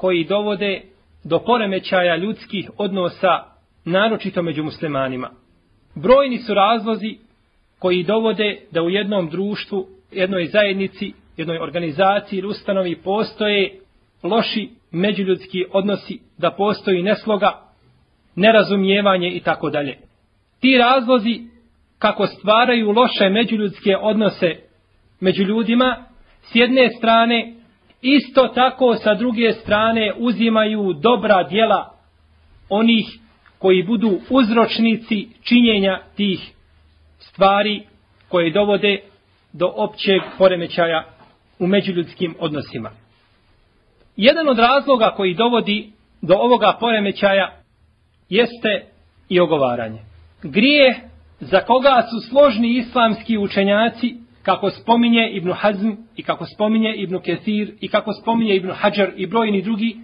[0.00, 0.82] koji dovode
[1.24, 3.44] do poremećaja ljudskih odnosa,
[3.84, 5.30] naročito među muslimanima.
[5.94, 7.18] Brojni su razlozi
[7.78, 13.80] koji dovode da u jednom društvu, jednoj zajednici, jednoj organizaciji ili ustanovi postoje
[14.22, 17.60] loši međuljudski odnosi, da postoji nesloga,
[18.36, 19.98] nerazumijevanje i tako dalje.
[20.60, 21.40] Ti razlozi
[21.98, 24.56] kako stvaraju loše međuljudske odnose
[25.20, 26.04] među ljudima,
[26.42, 27.59] s jedne strane
[28.02, 31.94] isto tako sa druge strane uzimaju dobra djela
[32.68, 33.18] onih
[33.58, 36.52] koji budu uzročnici činjenja tih
[37.18, 37.82] stvari
[38.28, 39.00] koje dovode
[39.52, 41.04] do općeg poremećaja
[41.58, 42.90] u međuljudskim odnosima.
[44.16, 47.52] Jedan od razloga koji dovodi do ovoga poremećaja
[48.28, 48.84] jeste
[49.28, 49.98] i ogovaranje.
[50.42, 51.00] Grije
[51.40, 57.72] za koga su složni islamski učenjaci kako spominje Ibn Hazm i kako spominje Ibn Kethir
[57.80, 59.96] i kako spominje Ibn Hajar i brojni drugi,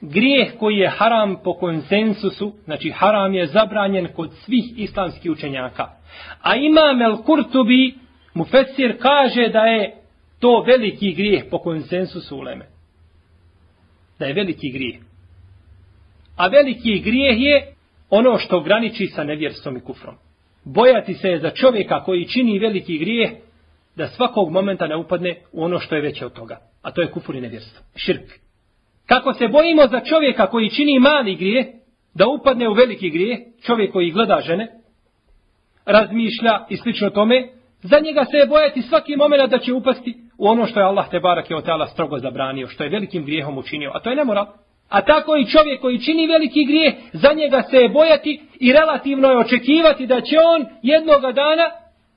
[0.00, 5.88] grijeh koji je haram po konsensusu, znači haram je zabranjen kod svih islamskih učenjaka.
[6.42, 7.94] A imam El Kurtubi,
[8.34, 9.94] mu Fesir, kaže da je
[10.38, 12.66] to veliki grijeh po konsensusu uleme.
[14.18, 15.00] Da je veliki grijeh.
[16.36, 17.74] A veliki grijeh je
[18.10, 20.14] ono što graniči sa nevjerstvom i kufrom.
[20.64, 23.30] Bojati se je za čovjeka koji čini veliki grijeh,
[23.98, 26.58] da svakog momenta ne upadne u ono što je veće od toga.
[26.82, 27.84] A to je kufur i nevjerstvo.
[27.96, 28.30] Širk.
[29.06, 31.72] Kako se bojimo za čovjeka koji čini mali grije,
[32.14, 34.68] da upadne u veliki grije, čovjek koji gleda žene,
[35.86, 37.48] razmišlja i slično tome,
[37.82, 41.10] za njega se je bojati svaki moment da će upasti u ono što je Allah
[41.10, 44.16] te barak je od tela strogo zabranio, što je velikim grijehom učinio, a to je
[44.16, 44.46] nemoral.
[44.88, 49.28] A tako i čovjek koji čini veliki grijeh, za njega se je bojati i relativno
[49.28, 51.70] je očekivati da će on jednoga dana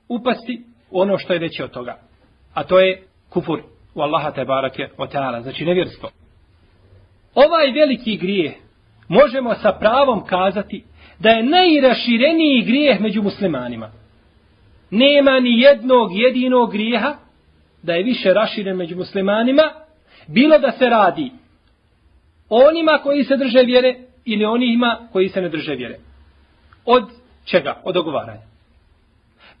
[0.08, 1.98] upasti ono što je veće od toga.
[2.54, 3.62] A to je kufur
[3.94, 6.10] u Allaha te barake o teala, znači nevjerstvo.
[7.34, 8.52] Ovaj veliki grijeh
[9.08, 10.84] možemo sa pravom kazati
[11.18, 13.90] da je najrašireniji grijeh među muslimanima.
[14.90, 17.14] Nema ni jednog jedinog grijeha
[17.82, 19.62] da je više raširen među muslimanima,
[20.26, 21.32] bilo da se radi
[22.48, 25.98] onima koji se drže vjere ili onima koji se ne drže vjere.
[26.84, 27.04] Od
[27.44, 27.80] čega?
[27.84, 28.51] Od ogovaranja.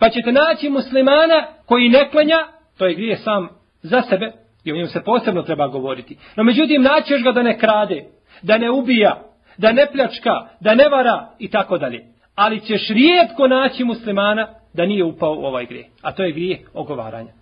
[0.02, 2.38] Pa ćete naći muslimana koji ne klanja,
[2.78, 3.48] to je grije sam
[3.82, 4.32] za sebe,
[4.64, 6.16] i o njemu se posebno treba govoriti.
[6.36, 8.04] No međutim, naćeš ga da ne krade,
[8.42, 9.22] da ne ubija,
[9.58, 10.30] da ne pljačka,
[10.60, 12.04] da ne vara i tako dalje.
[12.34, 15.88] Ali ćeš rijetko naći muslimana da nije upao u ovaj grije.
[16.02, 17.32] A to je grije ogovaranja.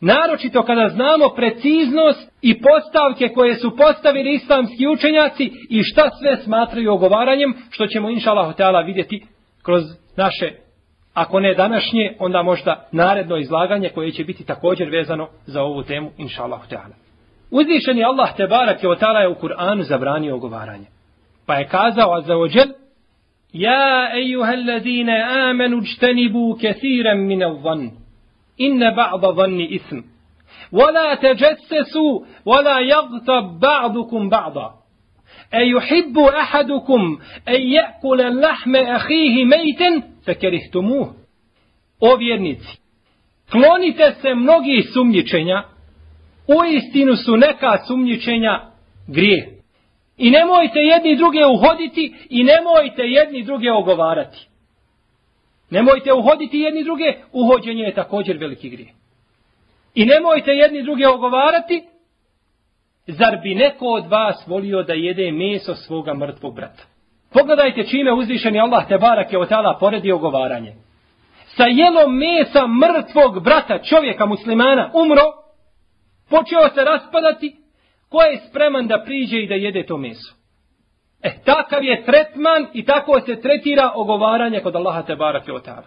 [0.00, 6.92] Naročito kada znamo preciznost i postavke koje su postavili islamski učenjaci i šta sve smatraju
[6.92, 9.22] ogovaranjem, što ćemo inša Allah vidjeti
[9.62, 9.82] kroz
[10.16, 10.69] naše
[11.14, 16.10] Ako ne današnje, onda možda naredno izlaganje koje će biti također vezano za ovu temu,
[16.18, 16.60] inša Allah.
[17.50, 20.86] Uzvišen je Allah te barak je otala je u Kur'anu zabranio ogovaranje.
[21.46, 22.66] Pa je kazao azza ođel,
[23.52, 27.90] Ja ejuha allazine amenu čtenibu kethiran min zan,
[28.56, 29.98] inne ba'da zanni ism.
[30.72, 33.44] Wala teđessesu, wala jagtab
[35.52, 41.08] E juhibbu ahadukum e jekule lahme ahihi mejten fe kerihtumuh.
[42.00, 42.78] O vjernici,
[43.50, 45.62] klonite se mnogih sumnjičenja,
[46.48, 48.60] u istinu su neka sumnjičenja
[49.08, 49.60] grije.
[50.18, 54.38] I nemojte jedni druge uhoditi i nemojte jedni druge ogovarati.
[55.70, 58.92] Nemojte uhoditi jedni druge, uhođenje je također veliki grije.
[59.94, 61.82] I nemojte jedni druge ogovarati
[63.10, 66.82] zar bi neko od vas volio da jede meso svoga mrtvog brata?
[67.32, 70.74] Pogledajte čime uzvišeni Allah te barak je od tala poredio govaranje.
[71.46, 75.22] Sa jelom mesa mrtvog brata, čovjeka muslimana, umro,
[76.30, 77.56] počeo se raspadati,
[78.08, 80.34] ko je spreman da priđe i da jede to meso?
[81.22, 85.64] E, takav je tretman i tako se tretira ogovaranje kod Allaha te barak je od
[85.64, 85.86] tala.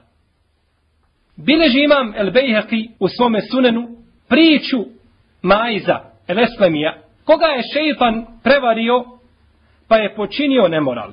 [1.37, 3.87] Bileži imam El Bejheqi u svome sunenu
[4.29, 4.77] priču
[5.41, 9.03] Majza, El Eslemija, koga je šeitan prevario
[9.87, 11.11] pa je počinio nemoral.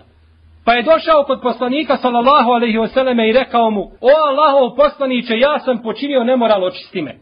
[0.65, 5.59] Pa je došao kod poslanika sallallahu alaihi vseleme i rekao mu, o Allahov poslaniće, ja
[5.59, 7.19] sam počinio nemoral, očisti me.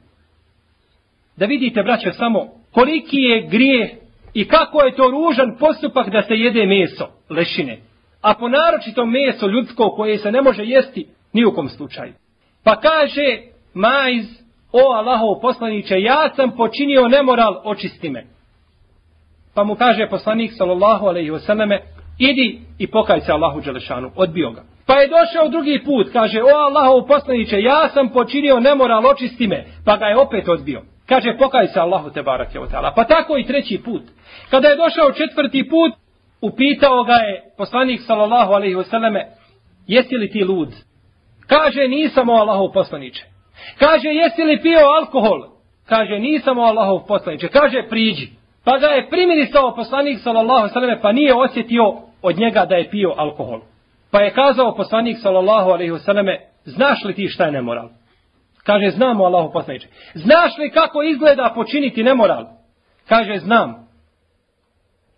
[1.37, 4.01] Da vidite, braće, samo koliki je grije
[4.35, 7.79] i kako je to ružan postupak da se jede meso, lešine.
[8.23, 12.13] A po naročito meso ljudsko koje se ne može jesti ni u kom slučaju.
[12.65, 13.39] Pa kaže
[13.75, 14.27] Majz,
[14.73, 18.38] o Allahov poslaniće, ja sam počinio nemoral, očisti me.
[19.59, 21.81] Pa mu kaže poslanik sallallahu alejhi ve selleme:
[22.19, 24.63] idi i pokaj se Allahu dželešanu." odbio ga.
[24.87, 29.65] Pa je došao drugi put, kaže, o Allahov poslanice, ja sam počinio nemoral, očisti me,
[29.85, 30.83] pa ga je opet odbio.
[31.07, 34.03] Kaže, pokaj se Allahu te barake od Pa tako i treći put.
[34.51, 35.93] Kada je došao četvrti put,
[36.41, 39.27] upitao ga je poslanik sallallahu alejhi ve selleme:
[39.87, 40.69] jesi li ti lud?
[41.47, 43.21] Kaže, nisam o Allahov poslanice."
[43.79, 45.41] Kaže, jesi li pio alkohol?
[45.89, 48.38] Kaže, nisam o Allahov poslanice." Kaže, priđi.
[48.69, 53.15] Pa ga je primirisao poslanik sallallahu sallam, pa nije osjetio od njega da je pio
[53.17, 53.61] alkohol.
[54.11, 57.89] Pa je kazao poslanik sallallahu alaihi wasallam, znaš li ti šta je nemoral?
[58.65, 59.89] Kaže, znamo Allahu poslaniče.
[60.15, 62.45] Znaš li kako izgleda počiniti nemoral?
[63.09, 63.89] Kaže, znam.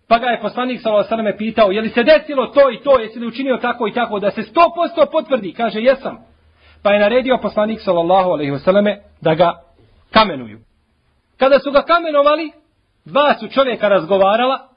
[0.09, 3.19] Pa ga je poslanik sallallahu alaihi pitao, je li se desilo to i to, jesi
[3.19, 5.53] li učinio tako i tako, da se sto posto potvrdi?
[5.53, 6.19] Kaže, jesam.
[6.83, 9.53] Pa je naredio poslanik sallallahu alaihi wasallam da ga
[10.11, 10.59] kamenuju.
[11.39, 12.60] Kada su ga kamenovali,
[13.05, 14.71] dva su čovjeka razgovarala,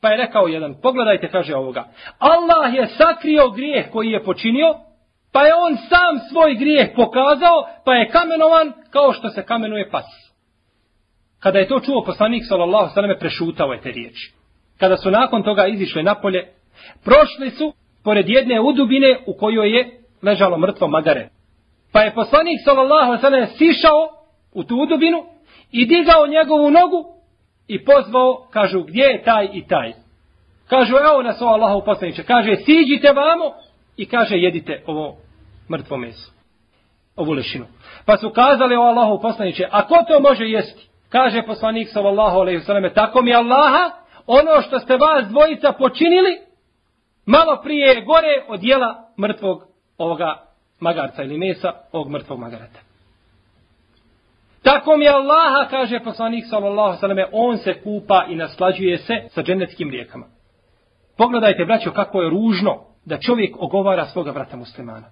[0.00, 1.84] Pa je rekao jedan, pogledajte, kaže ovoga.
[2.18, 4.74] Allah je sakrio grijeh koji je počinio,
[5.32, 10.04] pa je on sam svoj grijeh pokazao, pa je kamenovan kao što se kamenuje pas.
[11.40, 14.32] Kada je to čuo poslanik, sallallahu sallam, prešutao je te riječi.
[14.78, 16.48] Kada su nakon toga izišli napolje,
[17.04, 17.72] prošli su
[18.04, 21.28] pored jedne udubine u kojoj je ležalo mrtvo magare.
[21.92, 24.08] Pa je poslanik, sallallahu sallam, sišao
[24.52, 25.24] u tu udubinu
[25.72, 27.15] i digao njegovu nogu
[27.68, 29.92] i pozvao, kažu, gdje je taj i taj?
[30.68, 32.22] Kažu, evo nas ovo Allahov poslaniče.
[32.22, 33.44] Kaže, siđite vamo
[33.96, 35.16] i kaže, jedite ovo
[35.70, 36.32] mrtvo meso.
[37.16, 37.66] Ovu lešinu.
[38.06, 40.88] Pa su kazali o Allahov poslaniče, a ko to može jesti?
[41.08, 43.90] Kaže poslanik sallallahu alejhi ve selleme: tako mi Allaha,
[44.26, 46.38] ono što ste vas dvojica počinili,
[47.26, 49.62] malo prije je gore od jela mrtvog
[49.98, 50.42] ovoga
[50.80, 52.85] magarca ili mesa ovog mrtvog magarata.
[54.66, 59.90] Tako mi Allaha, kaže poslanik sallallahu sallam, on se kupa i naslađuje se sa dženeckim
[59.90, 60.26] rijekama.
[61.16, 65.06] Pogledajte, braćo, kako je ružno da čovjek ogovara svoga vrata muslimana.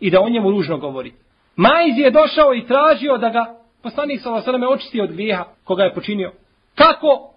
[0.00, 1.12] I da o njemu ružno govori.
[1.56, 3.44] Majz je došao i tražio da ga
[3.82, 6.32] poslanik sallallahu sallam očisti od grijeha koga je počinio.
[6.74, 7.32] Kako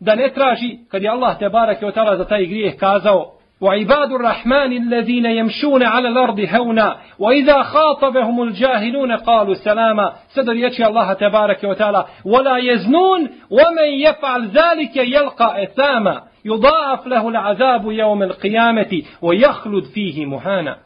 [0.00, 4.11] da ne traži, kad je Allah te barak je otala za taj grijeh kazao, وعباد
[4.11, 11.63] الرحمن الذين يمشون على الأرض هونا وإذا خاطبهم الجاهلون قالوا سلاما سدر يتشي الله تبارك
[11.63, 20.25] وتعالى ولا يزنون ومن يفعل ذلك يلقى إثاما يضاعف له العذاب يوم القيامة ويخلد فيه
[20.25, 20.77] مهانا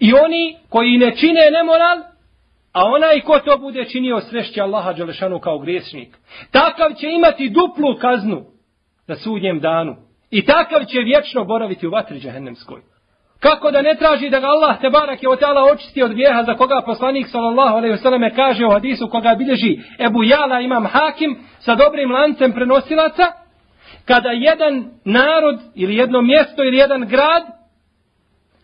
[0.00, 1.98] I oni koji ne čine nemoral,
[2.72, 6.18] a onaj ko to bude činio srešće Allaha Đelešanu kao griješnik,
[6.50, 8.44] takav će imati duplu kaznu
[9.06, 9.96] na sudnjem danu.
[10.31, 12.81] I takav će vječno boraviti u vatri džahennemskoj.
[13.39, 16.53] Kako da ne traži da ga Allah te barak je otala očisti od grijeha za
[16.53, 21.37] koga poslanik sallallahu alejhi ve selleme kaže u hadisu koga bilježi Ebu Jala imam Hakim
[21.59, 23.25] sa dobrim lancem prenosilaca
[24.05, 27.43] kada jedan narod ili jedno mjesto ili jedan grad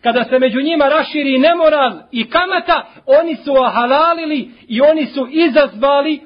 [0.02, 6.20] kada se među njima raširi nemoral i kamata oni su ohalalili i oni su izazvali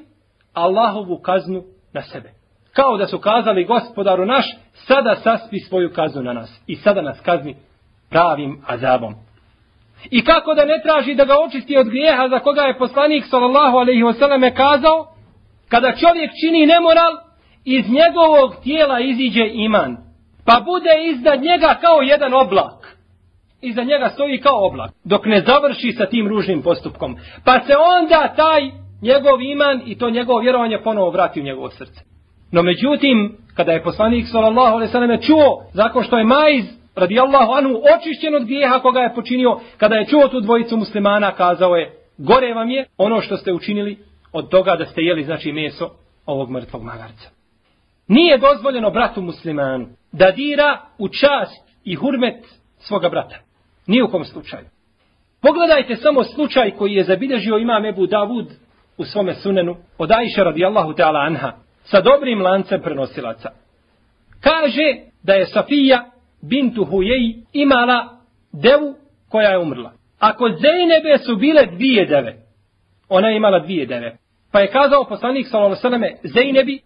[0.53, 2.38] Allahovu kaznu na sebe
[2.73, 7.19] kao da su kazali gospodaru naš, sada saspi svoju kaznu na nas i sada nas
[7.21, 7.55] kazni
[8.09, 9.15] pravim azabom.
[10.11, 13.77] I kako da ne traži da ga očisti od grijeha za koga je poslanik sallallahu
[13.77, 15.07] alaihi wasallam kazao,
[15.69, 17.13] kada čovjek čini nemoral,
[17.65, 19.97] iz njegovog tijela iziđe iman,
[20.45, 22.97] pa bude iznad njega kao jedan oblak.
[23.61, 27.17] Iza njega stoji kao oblak, dok ne završi sa tim ružnim postupkom.
[27.45, 28.61] Pa se onda taj
[29.01, 32.08] njegov iman i to njegovo vjerovanje ponovo vrati u njegovo srce.
[32.51, 36.65] No međutim, kada je poslanik sallallahu alejhi ve selleme čuo zakon što je Majz
[36.95, 41.75] radijallahu anhu očišćen od grijeha koga je počinio, kada je čuo tu dvojicu muslimana, kazao
[41.75, 43.97] je, gore vam je ono što ste učinili
[44.31, 45.89] od toga da ste jeli, znači, meso
[46.25, 47.29] ovog mrtvog magarca.
[48.07, 52.45] Nije dozvoljeno bratu muslimanu da dira u čast i hurmet
[52.77, 53.35] svoga brata.
[53.87, 54.65] Nije u kom slučaju.
[55.41, 58.45] Pogledajte samo slučaj koji je zabilježio imam Ebu Davud
[58.97, 61.51] u svome sunenu od Aisha radijallahu ta'ala anha
[61.91, 63.49] sa dobrim lancem prenosilaca.
[64.41, 66.05] Kaže da je Safija
[66.41, 68.17] bintu Hujeji imala
[68.51, 68.95] devu
[69.29, 69.91] koja je umrla.
[70.19, 72.35] A kod Zeynebe su bile dvije deve.
[73.09, 74.17] Ona je imala dvije deve.
[74.51, 76.17] Pa je kazao poslanik s.a.v.
[76.23, 76.79] Zejnebi,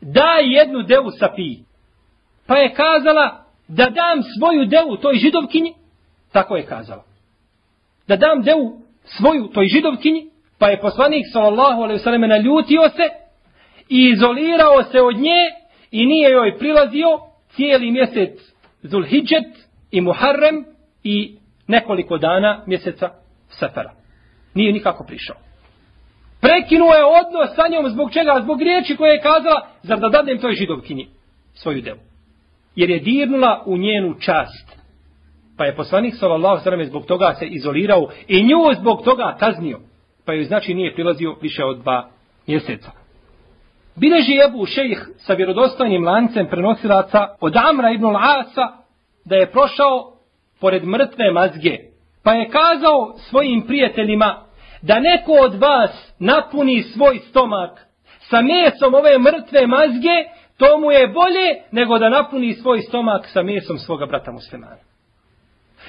[0.00, 1.64] daj jednu devu Safiji.
[2.46, 5.74] Pa je kazala da dam svoju devu toj židovkinji.
[6.32, 7.04] Tako je kazala.
[8.08, 10.26] Da dam devu svoju toj židovkinji.
[10.58, 12.18] Pa je poslanik s.a.v.
[12.18, 13.23] naljutio se
[13.88, 15.40] i izolirao se od nje
[15.90, 17.08] i nije joj prilazio
[17.48, 20.64] cijeli mjesec Zulhidžet i Muharrem
[21.02, 21.36] i
[21.66, 23.10] nekoliko dana mjeseca
[23.48, 23.92] Safara.
[24.54, 25.36] Nije nikako prišao.
[26.40, 28.40] Prekinuo je odnos sa njom zbog čega?
[28.42, 31.08] Zbog riječi koje je kazala, zar da dadnem toj židovkinji
[31.54, 32.00] svoju devu.
[32.76, 34.78] Jer je dirnula u njenu čast.
[35.56, 39.80] Pa je poslanik sallallahu sallam zbog toga se izolirao i nju zbog toga kaznio.
[40.24, 42.10] Pa joj znači nije prilazio više od dva
[42.46, 43.03] mjeseca.
[43.96, 48.68] Bileži Ebu Šejh sa vjerodostojnim lancem prenosilaca od Amra ibn Al-Asa
[49.24, 50.12] da je prošao
[50.60, 51.78] pored mrtve mazge.
[52.24, 54.44] Pa je kazao svojim prijateljima
[54.82, 57.86] da neko od vas napuni svoj stomak
[58.20, 60.24] sa mesom ove mrtve mazge,
[60.56, 64.76] to mu je bolje nego da napuni svoj stomak sa mesom svoga brata muslimana.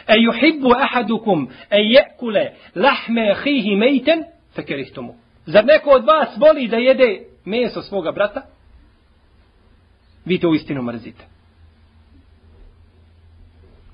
[0.07, 4.23] E yuhibbu ahadukum e je'kule lahme hihi mejten,
[4.55, 5.15] fekerihtumu.
[5.45, 8.41] Zar neko od vas voli da jede meso svoga brata,
[10.25, 11.25] vi to u istinu mrzite.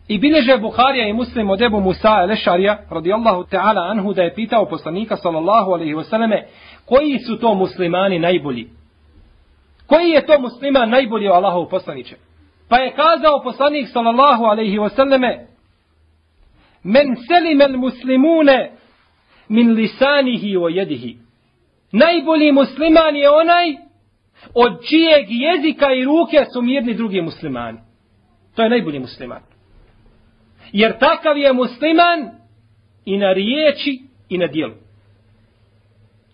[0.08, 4.65] I bileže Buharija i muslim od Ebu Musa Lešarija, radijallahu ta'ala anhu, da je pitao
[4.65, 6.43] poslanika, sallallahu alaihi wasallame,
[6.86, 8.70] koji su to muslimani najbolji?
[9.88, 12.15] Koji je to musliman najbolji u Allahov poslaniče?
[12.70, 15.46] Pa je kazao poslanik, sallallahu alaihi wasallame,
[16.84, 18.72] men selimel muslimune
[19.50, 21.17] min lisanihi o jedihi.
[21.91, 23.75] Najbolji musliman je onaj
[24.53, 27.79] od čijeg jezika i ruke su mirni drugi muslimani.
[28.55, 29.41] To je najbolji musliman.
[30.71, 32.31] Jer takav je musliman
[33.05, 34.74] i na riječi i na dijelu.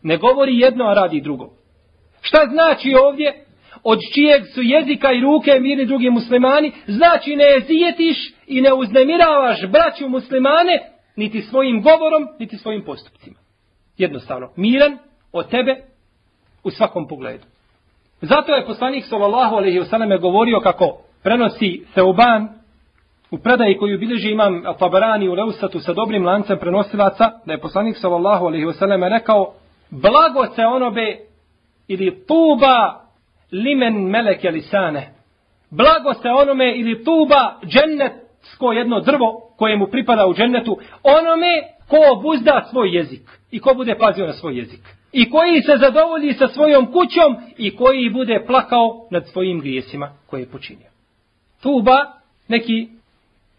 [0.04, 1.50] Ne govori jedno, a radi drugo.
[2.22, 3.46] Šta znači ovdje?
[3.84, 6.72] Od čijeg su jezika i ruke mirni drugi muslimani?
[6.88, 10.80] Znači ne jezijetiš i ne uznemiravaš braću muslimane
[11.16, 13.36] niti svojim govorom, niti svojim postupcima.
[13.98, 14.98] Jednostavno, miran
[15.32, 15.76] od tebe
[16.64, 17.44] u svakom pogledu.
[18.22, 22.50] Zato je poslanik sallallahu alejhi ve selleme govorio kako prenosi Seuban
[23.32, 27.98] u predaji koju bilježi imam Tabarani u Leusatu sa dobrim lancem prenosilaca, da je poslanik
[27.98, 29.54] sallallahu alejhi ve selleme rekao
[29.90, 31.18] blago se onobe
[31.88, 33.02] ili tuba
[33.52, 35.14] limen meleke lisane.
[35.70, 41.98] Blago se onome ili tuba džennetsko jedno drvo koje mu pripada u džennetu, onome ko
[42.18, 46.48] obuzda svoj jezik i ko bude pazio na svoj jezik i koji se zadovolji sa
[46.48, 50.88] svojom kućom i koji bude plakao nad svojim grijesima koje je počinio.
[51.62, 51.98] Tuba,
[52.48, 52.88] neki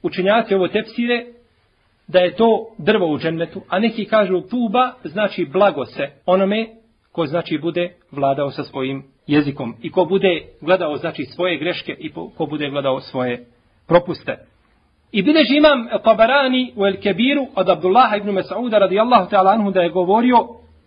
[0.02, 1.26] učenjaci ovo tepsire,
[2.08, 6.66] da je to drvo u džennetu, a neki kažu tuba znači blago se onome
[7.12, 12.12] ko znači bude vladao sa svojim jezikom i ko bude gledao znači svoje greške i
[12.12, 13.46] ko bude gledao svoje
[13.86, 14.36] propuste.
[15.12, 19.80] I bileži imam Tabarani u El Kebiru od Abdullaha ibn Mas'uda radijallahu ta'ala anhu da
[19.80, 20.36] je govorio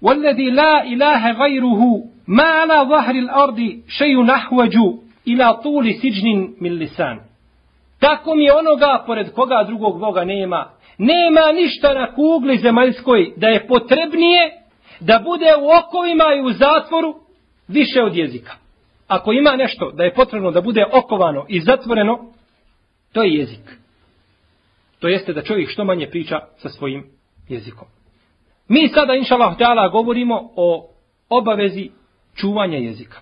[0.02, 1.80] والذي لا إله غيره
[2.28, 4.76] ما على ظهر الأرض شيء نحوج
[5.28, 7.20] إلى طول سجن من لسان
[8.00, 10.70] Tako mi onoga pored koga drugog Boga nema.
[10.98, 14.52] Nema ništa na kugli zemaljskoj da je potrebnije
[15.00, 17.14] da bude u okovima i u zatvoru
[17.68, 18.52] više od jezika.
[19.08, 22.32] Ako ima nešto da je potrebno da bude okovano i zatvoreno,
[23.12, 23.78] to je jezik.
[24.98, 27.04] To jeste da čovjek što manje priča sa svojim
[27.48, 27.88] jezikom.
[28.73, 30.89] Mi sada, inša Allah, govorimo o
[31.29, 31.89] obavezi
[32.35, 33.19] čuvanja jezika.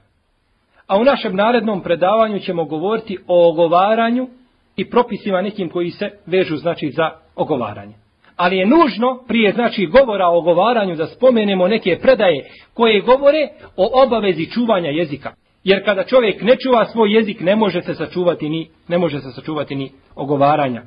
[0.87, 4.27] A u našem narednom predavanju ćemo govoriti o ogovaranju
[4.75, 7.93] i propisima nekim koji se vežu znači za ogovaranje.
[8.35, 14.03] Ali je nužno prije znači govora o ogovaranju da spomenemo neke predaje koje govore o
[14.03, 15.33] obavezi čuvanja jezika.
[15.63, 19.31] Jer kada čovjek ne čuva svoj jezik ne može se sačuvati ni ne može se
[19.31, 20.83] sačuvati ni ogovaranja.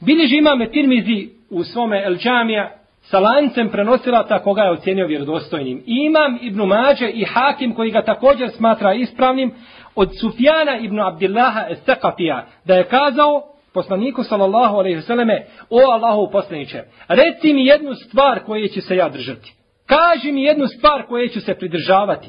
[0.00, 2.77] Biliži imame Tirmizi u svome El Džamija
[3.10, 5.82] sa lancem prenosila koga je ocjenio vjerodostojnim.
[5.86, 9.54] Imam Ibn Mađe i Hakim koji ga također smatra ispravnim
[9.94, 13.42] od Sufjana Ibn Abdillaha Estekafija da je kazao
[13.74, 19.08] poslaniku sallallahu alaihi vseleme o Allahu poslaniće reci mi jednu stvar koje će se ja
[19.08, 19.54] držati.
[19.86, 22.28] Kaži mi jednu stvar koje ću se pridržavati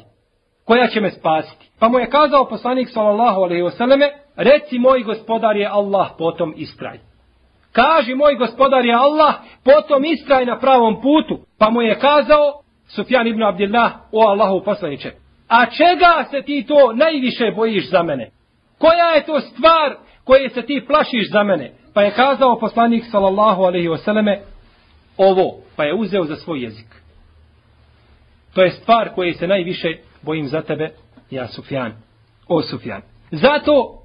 [0.64, 1.70] koja će me spasiti.
[1.78, 7.09] Pa mu je kazao poslanik sallallahu alaihi vseleme reci moj gospodar je Allah potom istraj.
[7.72, 9.34] Kaži moj gospodar je Allah,
[9.64, 11.38] potom istraj na pravom putu.
[11.58, 15.12] Pa mu je kazao Sufjan ibn Abdillah, o Allahu poslaniče,
[15.48, 18.30] a čega se ti to najviše bojiš za mene?
[18.78, 21.72] Koja je to stvar koje se ti plašiš za mene?
[21.94, 24.38] Pa je kazao poslanik sallallahu alaihi wasallame
[25.16, 26.86] ovo, pa je uzeo za svoj jezik.
[28.54, 29.88] To je stvar koje se najviše
[30.22, 30.90] bojim za tebe,
[31.30, 31.92] ja Sufjan.
[32.48, 33.02] O Sufjan.
[33.30, 34.02] Zato,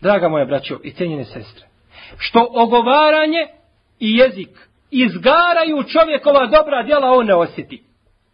[0.00, 1.65] draga moja braćo i cenjene sestre,
[2.18, 3.46] što ogovaranje
[4.00, 4.48] i jezik
[4.90, 7.82] izgaraju čovjekova dobra djela, on ne osjeti.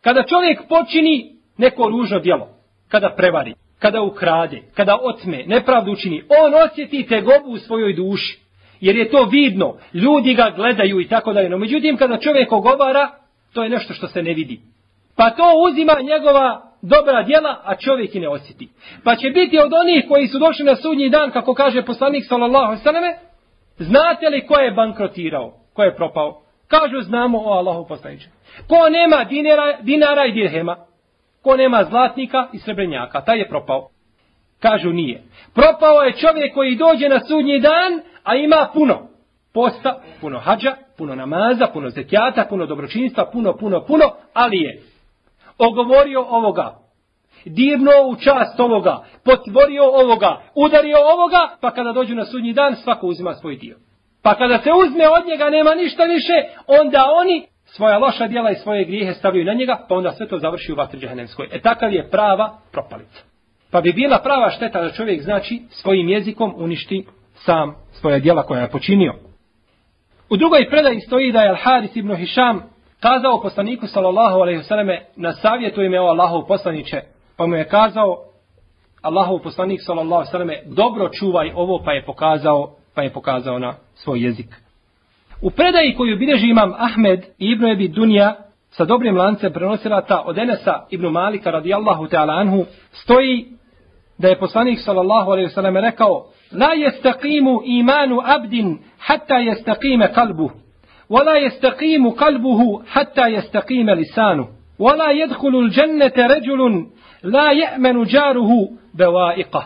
[0.01, 2.49] Kada čovjek počini neko ružno djelo,
[2.89, 8.43] kada prevari, kada ukrade, kada otme, nepravdu učini, on osjeti tegobu u svojoj duši.
[8.81, 11.49] Jer je to vidno, ljudi ga gledaju i tako dalje.
[11.49, 13.11] No međutim, kada čovjek ogovara,
[13.55, 14.61] to je nešto što se ne vidi.
[15.17, 18.69] Pa to uzima njegova dobra djela, a čovjek i ne osjeti.
[19.05, 22.83] Pa će biti od onih koji su došli na sudnji dan, kako kaže poslanik sallallahu
[22.83, 23.15] sallame,
[23.79, 25.53] Znate li ko je bankrotirao?
[25.73, 26.43] Ko je propao?
[26.69, 28.29] Kažu znamo o Allahu poslaniče.
[28.69, 30.77] Ko nema dinara, dinara i dirhema?
[31.43, 33.21] Ko nema zlatnika i srebrenjaka?
[33.21, 33.89] Taj je propao.
[34.61, 35.23] Kažu nije.
[35.55, 39.09] Propao je čovjek koji dođe na sudnji dan, a ima puno
[39.55, 44.83] posta, puno hađa, puno namaza, puno zekijata, puno dobročinstva, puno, puno, puno, ali je
[45.59, 46.82] ogovorio ovoga,
[47.45, 53.07] dirno u čast ovoga, potvorio ovoga, udario ovoga, pa kada dođu na sudnji dan, svako
[53.07, 53.77] uzima svoj dio.
[54.23, 56.33] Pa kada se uzme od njega, nema ništa više,
[56.67, 60.39] onda oni svoja loša djela i svoje grijehe stavljaju na njega, pa onda sve to
[60.39, 61.49] završi u vatri džahenemskoj.
[61.53, 63.23] E takav je prava propalica.
[63.71, 68.61] Pa bi bila prava šteta da čovjek znači svojim jezikom uništi sam svoje djela koja
[68.61, 69.15] je počinio.
[70.31, 72.63] U drugoj predaji stoji da je Al-Haris ibn Hišam
[73.01, 77.03] kazao poslaniku sallallahu alaihi vseleme na savjetu ime o Allahov poslaniće
[77.38, 78.18] Pa mu je kazao
[79.02, 83.74] Allahov poslanik sallallahu alejhi ve dobro čuvaj ovo pa je pokazao pa je pokazao na
[83.96, 84.48] svoj jezik.
[85.42, 88.36] U predaji koju bilježi imam Ahmed i Ibn Ebi Dunja
[88.70, 89.54] sa dobrim lancem
[90.08, 93.46] ta od Enesa Ibn Malika radijallahu ta'ala anhu stoji
[94.18, 100.68] da je poslanik sallallahu alejhi ve selleme rekao la yastaqimu imanu abdin hatta yastaqima qalbuhu
[101.10, 104.48] ولا يستقيم قلبه حتى يستقيم لسانه
[104.80, 106.86] ولا يدخل الجنة رجل
[107.23, 109.63] la je'menu džaruhu bevaiqa.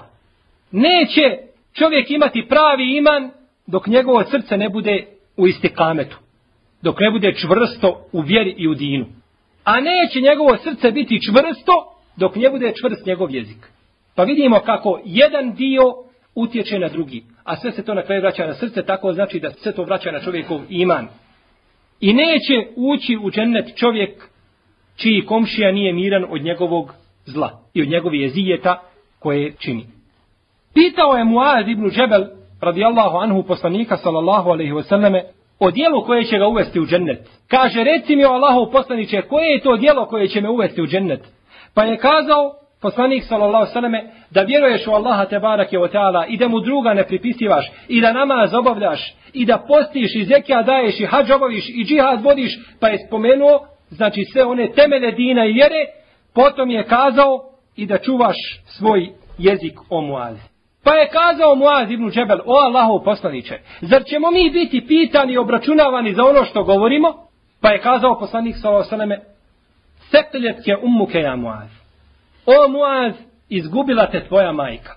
[0.71, 1.39] Neće
[1.73, 3.31] čovjek imati pravi iman
[3.67, 6.17] dok njegovo srce ne bude u istikametu.
[6.83, 9.07] Dok ne bude čvrsto u vjeri i u dinu.
[9.65, 11.73] A neće njegovo srce biti čvrsto
[12.17, 13.67] dok ne bude čvrst njegov jezik.
[14.15, 15.83] Pa vidimo kako jedan dio
[16.35, 17.25] utječe na drugi.
[17.45, 20.11] A sve se to na kraju vraća na srce, tako znači da sve to vraća
[20.11, 21.09] na čovjekov iman.
[22.01, 24.29] I neće ući u džennet čovjek
[24.97, 26.95] čiji komšija nije miran od njegovog
[27.27, 28.83] zla i od njegovih jezijeta
[29.19, 29.87] koje čini.
[30.75, 32.25] Pitao je Muaz ibn Džebel
[32.61, 35.23] radijallahu anhu poslanika sallallahu alaihi wasallame
[35.59, 37.29] o dijelu koje će ga uvesti u džennet.
[37.49, 40.87] Kaže, reci mi o Allahu poslaniće, koje je to dijelo koje će me uvesti u
[40.87, 41.21] džennet?
[41.75, 46.37] Pa je kazao poslanik sallallahu sallame da vjeruješ u Allaha te barake o teala i
[46.37, 51.01] da mu druga ne pripisivaš i da namaz obavljaš i da postiš i zekija daješ
[51.01, 55.53] i hađ obaviš i džihad vodiš pa je spomenuo znači sve one temele dina i
[55.53, 55.87] vjere
[56.37, 57.41] Potom je kazao
[57.77, 60.37] i da čuvaš svoj jezik o Muaz.
[60.85, 65.39] Pa je kazao Muaz ibn Džebel, o Allahov poslaniće, zar ćemo mi biti pitani i
[65.39, 67.15] obračunavani za ono što govorimo?
[67.61, 69.23] Pa je kazao poslanik sallallahu alejhi
[70.11, 71.69] "Seklet je ummuke ja Muaz."
[72.47, 73.15] O Muaz,
[73.49, 74.95] izgubila te tvoja majka.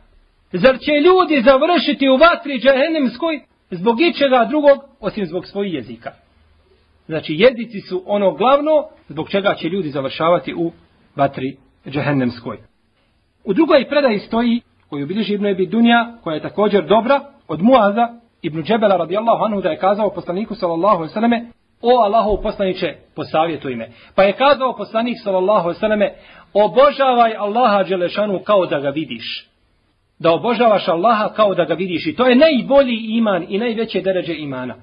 [0.51, 6.11] Zar će ljudi završiti u vatri džehennemskoj zbog ičega drugog osim zbog svojih jezika?
[7.05, 10.71] Znači jezici su ono glavno zbog čega će ljudi završavati u
[11.15, 12.57] vatri džehennemskoj.
[13.45, 18.07] U drugoj predaji stoji, koju bilježi Ibn Ebi Dunja, koja je također dobra, od Muaza,
[18.41, 21.45] Ibn Džebela radijallahu anhu, da je kazao poslaniku sallallahu sallame,
[21.81, 23.89] o Allahov poslaniće, posavjetuj me.
[24.15, 26.13] Pa je kazao poslanik sallallahu sallame,
[26.53, 29.49] obožavaj Allaha Đelešanu kao da ga vidiš.
[30.19, 32.07] Da obožavaš Allaha kao da ga vidiš.
[32.07, 34.75] I to je najbolji iman i najveće deređe imana.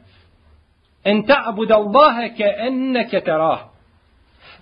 [1.05, 3.76] En ta'bud Allahe ke enneke terah.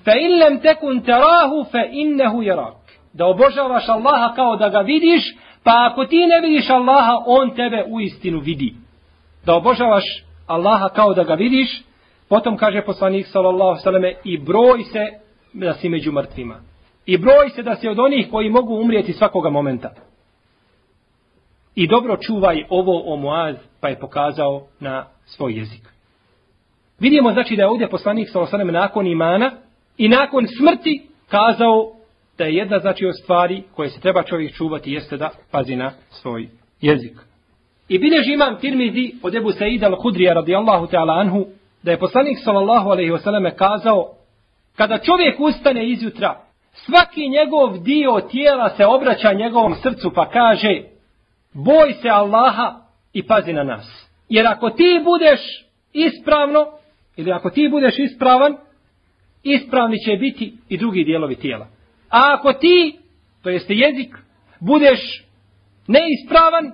[0.05, 2.75] Fa in lam takun tarahu fa innahu yarak.
[3.13, 7.85] Da obožavaš Allaha kao da ga vidiš, pa ako ti ne vidiš Allaha, on tebe
[7.89, 8.75] u istinu vidi.
[9.47, 10.05] Da obožavaš
[10.47, 11.85] Allaha kao da ga vidiš,
[12.29, 15.07] Potom kaže poslanik sallallahu sallame i broj se
[15.53, 16.61] da si među mrtvima.
[17.07, 19.91] I broj se da si od onih koji mogu umrijeti svakoga momenta.
[21.75, 25.83] I dobro čuvaj ovo o Moaz, pa je pokazao na svoj jezik.
[27.01, 29.51] Vidimo znači da je ovdje poslanik sallallahu alejhi nakon imana
[29.99, 31.93] i nakon smrti kazao
[32.39, 35.93] da je jedna znači od stvari koje se treba čovjek čuvati jeste da pazi na
[36.11, 36.49] svoj
[36.81, 37.13] jezik.
[37.89, 41.47] I bilježi imam Tirmizi od Ebu Saida al-Hudrija radijallahu ta'ala anhu
[41.83, 44.15] da je poslanik sallallahu alejhi ve kazao
[44.77, 46.41] kada čovjek ustane izjutra
[46.73, 50.83] svaki njegov dio tijela se obraća njegovom srcu pa kaže
[51.53, 52.75] boj se Allaha
[53.13, 54.09] i pazi na nas.
[54.29, 55.41] Jer ako ti budeš
[55.93, 56.67] ispravno
[57.17, 58.57] ili ako ti budeš ispravan
[59.45, 61.67] ispravni će biti i drugi dijelovi tijela.
[62.11, 62.99] A ako ti,
[63.43, 64.17] to jeste jezik,
[64.61, 65.25] budeš
[65.89, 66.73] neispravan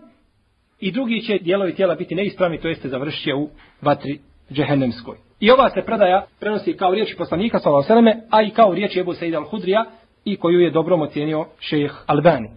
[0.81, 3.49] i drugi će dijelovi tijela biti neispravni, to jeste završće u
[3.83, 4.19] vatri
[4.53, 5.17] džehennemskoj.
[5.41, 9.35] I ova se predaja prenosi kao riječ poslanika sallallahu a i kao riječ Ebu Said
[9.35, 9.85] al-Hudrija
[10.25, 12.49] i koju je dobro ocjenio šejh Albani.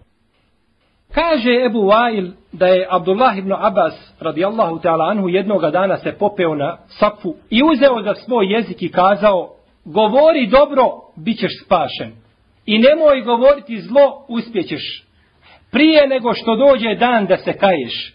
[1.14, 6.54] Kaže Ebu Wail da je Abdullah ibn Abbas radijallahu ta'ala anhu jednoga dana se popeo
[6.54, 9.50] na safu i uzeo za svoj jezik i kazao
[9.84, 10.82] govori dobro,
[11.16, 12.12] bit ćeš spašen.
[12.66, 15.04] I nemoj govoriti zlo, uspjećeš.
[15.70, 18.14] Prije nego što dođe dan da se kaješ.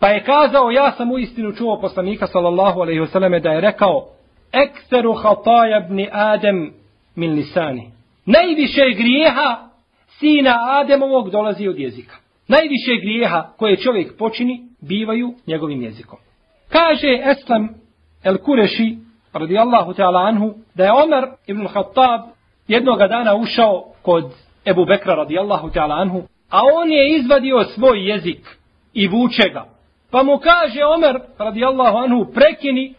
[0.00, 4.08] Pa je kazao, ja sam u istinu čuo poslanika sallallahu alaihi wasallam da je rekao
[4.52, 6.72] Ekseru hataja bni Adem
[7.16, 7.90] min lisani.
[8.26, 9.68] Najviše grijeha
[10.08, 12.16] sina Ademovog dolazi od jezika.
[12.48, 16.18] Najviše grijeha koje čovjek počini bivaju njegovim jezikom.
[16.68, 17.68] Kaže Eslam
[18.24, 18.96] el Kureši
[19.34, 22.20] radijallahu ta'ala anhu da je Omer ibn Khattab
[22.68, 24.24] jednog dana ušao kod
[24.66, 28.58] Ebu Bekra radijallahu ta'ala anhu a on je izvadio svoj jezik
[28.92, 29.64] i vuče ga.
[30.10, 32.94] Pa mu kaže Omer radijallahu anhu prekini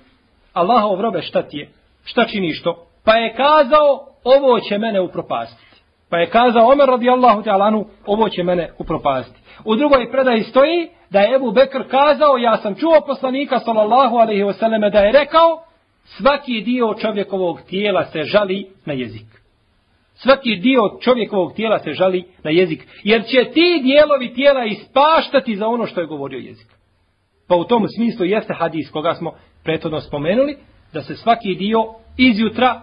[0.53, 1.69] Allahov robe šta ti je?
[2.03, 2.85] Šta činiš to?
[3.05, 5.81] Pa je kazao ovo će mene upropastiti.
[6.09, 9.39] Pa je kazao Omer radijallahu ta'ala anhu ovo će mene upropastiti.
[9.65, 14.43] U drugoj predaji stoji da je Ebu Bekr kazao ja sam čuo poslanika sallallahu alaihi
[14.43, 15.63] wasallam da je rekao
[16.05, 19.27] svaki dio čovjekovog tijela se žali na jezik.
[20.13, 22.87] Svaki dio čovjekovog tijela se žali na jezik.
[23.03, 26.67] Jer će ti dijelovi tijela ispaštati za ono što je govorio jezik.
[27.47, 29.31] Pa u tom smislu jeste hadis koga smo
[29.63, 30.57] prethodno spomenuli,
[30.93, 31.83] da se svaki dio
[32.17, 32.81] izjutra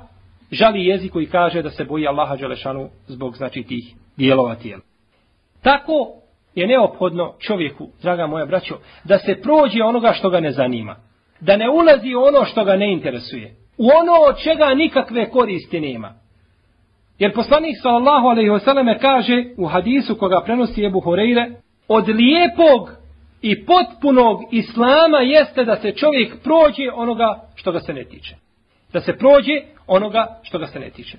[0.50, 4.82] žali jeziku i kaže da se boji Allaha Đelešanu zbog znači tih dijelova tijela.
[5.62, 6.08] Tako
[6.54, 10.96] je neophodno čovjeku, draga moja braćo, da se prođe onoga što ga ne zanima
[11.46, 13.54] da ne ulazi u ono što ga ne interesuje.
[13.78, 16.14] U ono od čega nikakve koristi nema.
[17.18, 21.50] Jer poslanik sallallahu alejhi ve selleme kaže u hadisu koga prenosi Ebu Horeire,
[21.88, 22.90] od lijepog
[23.42, 28.34] i potpunog islama jeste da se čovjek prođe onoga što ga se ne tiče.
[28.92, 31.18] Da se prođe onoga što ga se ne tiče.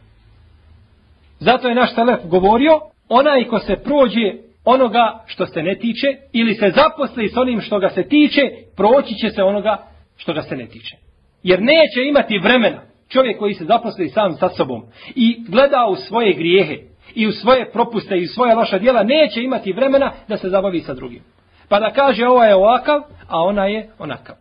[1.39, 4.33] Zato je naš telef govorio, onaj ko se prođe
[4.65, 8.41] onoga što se ne tiče, ili se zaposli s onim što ga se tiče,
[8.75, 9.92] proći će se onoga
[10.23, 10.95] što ga se ne tiče.
[11.43, 14.83] Jer neće imati vremena čovjek koji se zaposli sam sa sobom
[15.15, 16.77] i gleda u svoje grijehe
[17.15, 20.81] i u svoje propuste i u svoje loša djela, neće imati vremena da se zabavi
[20.81, 21.23] sa drugim.
[21.69, 24.35] Pa da kaže ova je ovakav, a ona je onakav.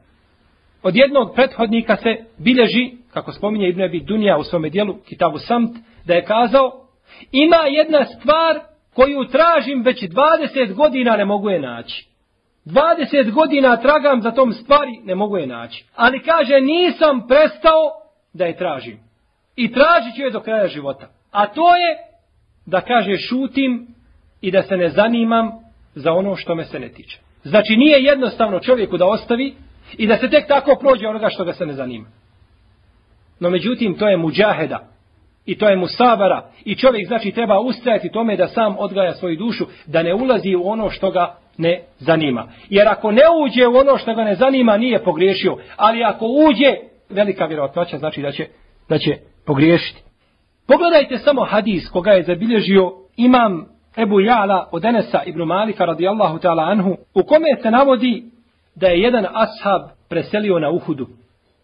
[0.82, 5.76] Od jednog prethodnika se bilježi, kako spominje Ibn Abi Dunja u svome dijelu, Kitabu Samt,
[6.04, 6.70] da je kazao,
[7.32, 8.60] ima jedna stvar
[8.94, 12.11] koju tražim već 20 godina ne mogu je naći.
[12.66, 15.84] 20 godina tragam za tom stvari, ne mogu je naći.
[15.96, 17.80] Ali kaže, nisam prestao
[18.32, 18.98] da je tražim.
[19.56, 21.08] I tražit ću je do kraja života.
[21.30, 21.96] A to je
[22.66, 23.86] da kaže šutim
[24.40, 25.50] i da se ne zanimam
[25.94, 27.18] za ono što me se ne tiče.
[27.44, 29.54] Znači nije jednostavno čovjeku da ostavi
[29.98, 32.06] i da se tek tako prođe onoga što ga se ne zanima.
[33.40, 34.88] No međutim, to je muđaheda.
[35.46, 36.50] I to je musabara.
[36.64, 40.68] I čovjek znači treba ustajati tome da sam odgaja svoju dušu, da ne ulazi u
[40.68, 42.48] ono što ga ne zanima.
[42.70, 45.56] Jer ako ne uđe u ono što ga ne zanima, nije pogriješio.
[45.76, 46.74] Ali ako uđe,
[47.10, 48.46] velika vjerovatnoća znači da će,
[48.88, 50.02] da će pogriješiti.
[50.68, 56.70] Pogledajte samo hadis koga je zabilježio imam Ebu Jala od Enesa ibn Malika radijallahu ta'ala
[56.70, 58.24] anhu, u kome se navodi
[58.74, 61.06] da je jedan ashab preselio na Uhudu.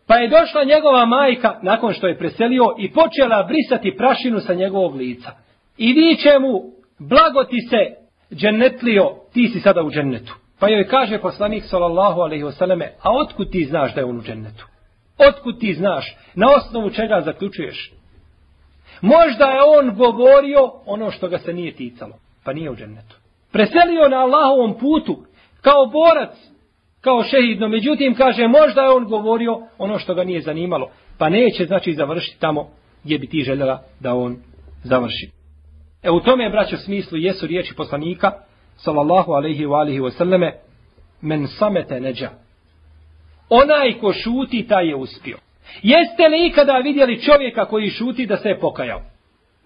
[0.06, 4.94] Pa je došla njegova majka nakon što je preselio i počela brisati prašinu sa njegovog
[4.94, 5.30] lica.
[5.78, 6.62] I viće mu,
[6.98, 7.97] blago ti se,
[8.34, 10.34] džennetlio, ti si sada u džennetu.
[10.60, 14.22] Pa joj kaže poslanik sallallahu alaihi wasallame, a otkud ti znaš da je on u
[14.22, 14.66] džennetu?
[15.18, 16.16] Otkud ti znaš?
[16.34, 17.92] Na osnovu čega zaključuješ?
[19.00, 22.14] Možda je on govorio ono što ga se nije ticalo,
[22.44, 23.16] pa nije u džennetu.
[23.52, 25.24] Preselio na Allahovom putu,
[25.60, 26.36] kao borac,
[27.00, 27.68] kao šehidno.
[27.68, 30.90] Međutim, kaže, možda je on govorio ono što ga nije zanimalo.
[31.18, 32.70] Pa neće, znači, završiti tamo
[33.04, 34.36] gdje bi ti željela da on
[34.84, 35.37] završi.
[36.02, 38.32] E u tome, braćo, smislu jesu riječi poslanika,
[38.76, 40.52] sallallahu alaihi wa alihi wa sallame,
[41.20, 42.30] men samete neđa.
[43.48, 45.38] Onaj ko šuti, taj je uspio.
[45.82, 49.02] Jeste li ikada vidjeli čovjeka koji šuti da se je pokajao?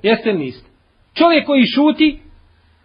[0.03, 0.71] Jeste li niste?
[1.15, 2.19] Čovjek koji šuti,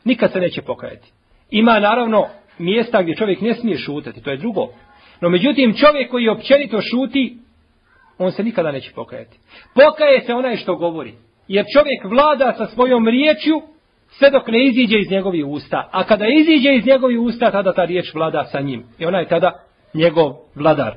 [0.03, 1.11] nikad se neće pokajati.
[1.51, 4.67] Ima naravno mjesta gdje čovjek ne smije šutati, to je drugo.
[5.21, 7.37] No međutim, čovjek koji općenito šuti,
[8.17, 9.37] on se nikada neće pokajati.
[9.73, 11.13] Pokaje se onaj što govori.
[11.47, 13.61] Jer čovjek vlada sa svojom riječju
[14.09, 15.89] sve dok ne iziđe iz njegovih usta.
[15.91, 18.83] A kada iziđe iz njegovih usta, tada ta riječ vlada sa njim.
[18.99, 19.51] I ona je tada
[19.93, 20.93] njegov vladar.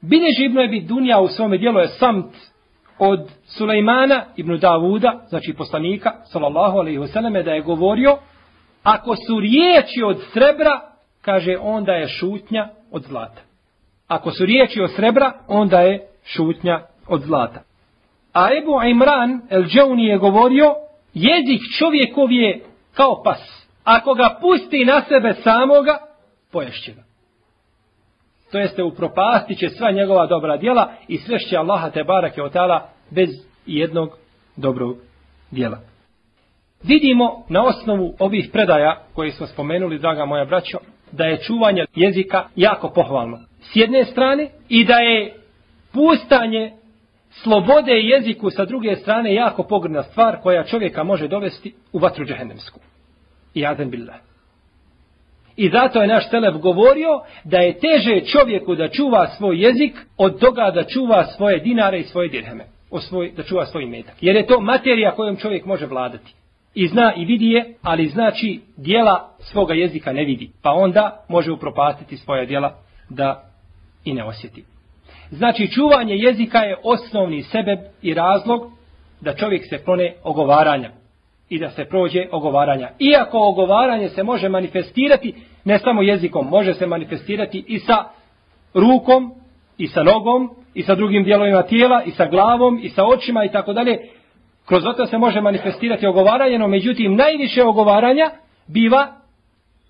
[0.00, 2.34] Bileži Ibn Ebi Dunja u svome dijelu je samt
[2.98, 8.18] od Sulejmana ibn Davuda, znači poslanika, sallallahu alaihi vseleme, da je govorio,
[8.82, 10.80] ako su riječi od srebra,
[11.20, 13.40] kaže, onda je šutnja od zlata.
[14.06, 17.62] Ako su riječi od srebra, onda je šutnja od zlata.
[18.32, 20.74] A Ebu Imran el Džauni je govorio,
[21.14, 22.60] jezik čovjekov je
[22.94, 23.66] kao pas.
[23.84, 25.98] Ako ga pusti na sebe samoga,
[26.52, 27.02] poješće ga.
[28.52, 32.88] To jeste upropastit će sva njegova dobra djela i svešće Allaha te barake od tala
[33.10, 33.28] bez
[33.66, 34.10] jednog
[34.56, 34.96] dobrog
[35.50, 35.78] djela.
[36.82, 40.78] Vidimo na osnovu ovih predaja koje smo spomenuli, draga moja braćo,
[41.12, 43.38] da je čuvanje jezika jako pohvalno.
[43.60, 45.34] S jedne strane i da je
[45.92, 46.72] pustanje
[47.32, 52.80] slobode jeziku sa druge strane jako pogrna stvar koja čovjeka može dovesti u vatru džehennemsku.
[53.54, 54.16] I azen billah.
[55.56, 60.40] I zato je naš Selef govorio da je teže čovjeku da čuva svoj jezik od
[60.40, 62.64] toga da čuva svoje dinare i svoje dirheme.
[62.90, 64.14] O svoj, da čuva svoj metak.
[64.20, 66.34] Jer je to materija kojom čovjek može vladati.
[66.74, 70.50] I zna i vidi je, ali znači dijela svoga jezika ne vidi.
[70.62, 72.74] Pa onda može upropastiti svoja dijela
[73.08, 73.44] da
[74.04, 74.64] i ne osjeti.
[75.32, 78.72] Znači čuvanje jezika je osnovni sebe i razlog
[79.20, 80.90] da čovjek se klone ogovaranja
[81.48, 82.90] i da se prođe ogovaranja.
[82.98, 88.04] Iako ogovaranje se može manifestirati ne samo jezikom, može se manifestirati i sa
[88.74, 89.34] rukom,
[89.78, 93.52] i sa nogom, i sa drugim dijelovima tijela, i sa glavom, i sa očima i
[93.52, 93.98] tako dalje.
[94.66, 98.30] Kroz to se može manifestirati ogovaranje, no međutim najviše ogovaranja
[98.66, 99.21] biva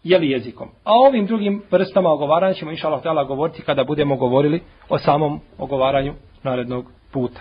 [0.05, 0.69] jeli jezikom.
[0.85, 6.15] A ovim drugim vrstama ogovaranja ćemo inša Allah govoriti kada budemo govorili o samom ogovaranju
[6.43, 7.41] narednog puta.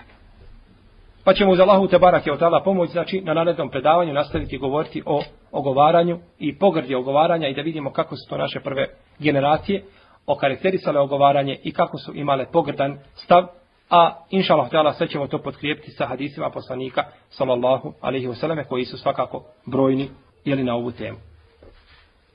[1.24, 5.02] Pa ćemo uz Allahu te barake od tada pomoć, znači na narednom predavanju nastaviti govoriti
[5.06, 5.22] o
[5.52, 8.86] ogovaranju i pogrdje ogovaranja i da vidimo kako su to naše prve
[9.18, 9.84] generacije
[10.26, 13.46] okarakterisale ogovaranje i kako su imale pogrdan stav,
[13.90, 18.98] a inša Allah sve ćemo to potkrijepiti sa hadisima poslanika sallallahu alaihi wasallam koji su
[18.98, 20.08] svakako brojni
[20.44, 21.18] jeli na ovu temu.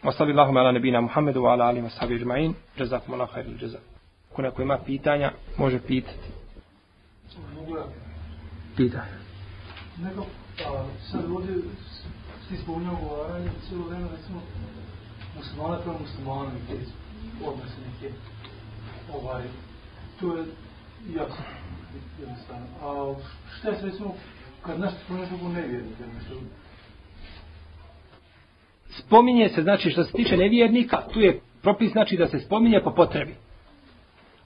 [0.04, 3.82] وصلى Allahuma على نبينا محمد وعلى ala وصحبه wa جزاكم الله خير الجزاء khairu jazak.
[4.34, 6.28] Ko neko ima pitanja, može pitati.
[8.78, 9.08] Pitaj.
[9.98, 10.26] Neko,
[10.66, 11.56] a, sad ovdje
[12.48, 14.42] svi spominjao govaranje, cijelo vreme, recimo,
[15.38, 16.84] muslimana prema muslimana, neke
[17.46, 18.16] odnose, neke,
[19.14, 19.44] ovaj,
[20.20, 20.46] to je
[21.16, 21.46] jasno,
[22.20, 22.68] jednostavno.
[22.82, 23.16] A
[23.58, 24.14] šta je recimo,
[24.66, 26.34] kad nešto spominjao kako nevjernika, nešto,
[28.98, 32.92] spominje se, znači što se tiče nevjernika, tu je propis znači da se spominje po
[32.92, 33.34] potrebi.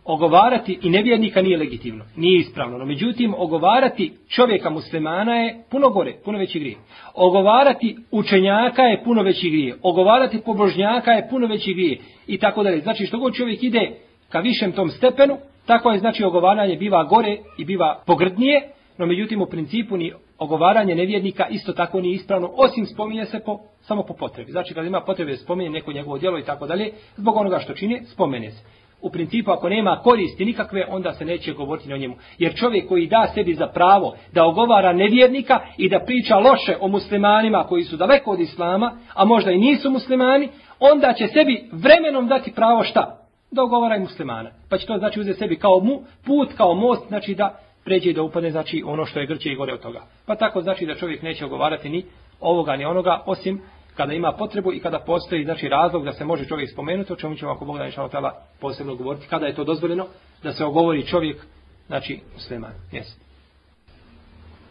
[0.06, 2.78] Ogovarati i nevjernika nije legitimno, nije ispravno.
[2.78, 6.76] No, međutim, ogovarati čovjeka muslimana je puno gore, puno veći grije.
[7.14, 9.76] Ogovarati učenjaka je puno veći grije.
[9.82, 11.98] Ogovarati pobožnjaka je puno veći grije.
[12.28, 12.82] I tako dalje.
[12.82, 13.92] Znači, što god čovjek ide
[14.30, 18.62] ka višem tom stepenu, tako je znači ogovaranje biva gore i biva pogrdnije,
[18.98, 23.60] no međutim u principu ni ogovaranje nevjernika isto tako nije ispravno, osim spominje se po,
[23.82, 24.52] samo po potrebi.
[24.52, 28.02] Znači, kad ima potrebe spominje neko njegovo djelo i tako dalje, zbog onoga što čini,
[28.06, 28.64] spomene se.
[29.02, 32.16] U principu, ako nema koristi nikakve, onda se neće govoriti o njemu.
[32.38, 36.88] Jer čovjek koji da sebi za pravo da ogovara nevjernika i da priča loše o
[36.88, 40.50] muslimanima koji su daleko od islama, a možda i nisu muslimani,
[40.80, 43.18] onda će sebi vremenom dati pravo šta?
[43.52, 44.52] Da ogovara i muslimana.
[44.70, 48.24] Pa će to znači uzeti sebi kao mu, put, kao most, znači da pređe da
[48.24, 50.02] upadne znači ono što je grče i gore od toga.
[50.26, 52.06] Pa tako znači da čovjek neće ogovarati ni
[52.40, 53.62] ovoga ni onoga osim
[53.96, 57.36] kada ima potrebu i kada postoji znači razlog da se može čovjek spomenuti, o čemu
[57.36, 60.08] ćemo ako Bog da inša Allah posebno govoriti, kada je to dozvoljeno
[60.44, 61.46] da se ogovori čovjek,
[61.88, 62.74] znači musliman.
[62.92, 63.16] Yes.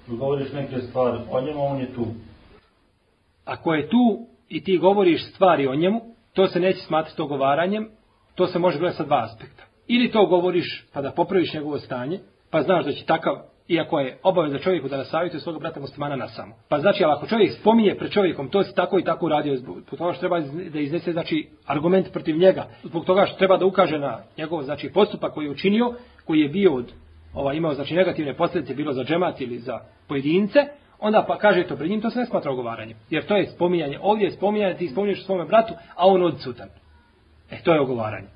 [0.07, 2.07] Govoriš neke stvari o njemu, on je tu.
[3.44, 6.01] Ako je tu i ti govoriš stvari o njemu,
[6.33, 7.88] to se neće smatrati ogovaranjem,
[8.35, 9.62] to se može gledati sa dva aspekta.
[9.87, 12.20] Ili to govoriš pa da popraviš njegovo stanje,
[12.51, 13.37] pa znaš da će takav
[13.71, 16.55] iako je obaveza čovjeku da nasavjetuje svoga brata muslimana na samo.
[16.69, 20.13] Pa znači, ako čovjek spominje pred čovjekom, to si tako i tako uradio, zbog toga
[20.13, 20.41] što treba
[20.73, 24.91] da iznese znači, argument protiv njega, zbog toga što treba da ukaže na njegov znači,
[24.95, 26.93] postupak koji je učinio, koji je bio od,
[27.35, 30.59] ovaj, imao znači, negativne posljedice, bilo za džemat ili za pojedince,
[30.99, 32.97] onda pa kaže to pred njim, to se ne smatra ogovaranjem.
[33.11, 36.69] Jer to je spominjanje, ovdje je spominjanje, ti spominješ svome bratu, a on odsutan.
[37.51, 38.29] E, to je ogovaranje.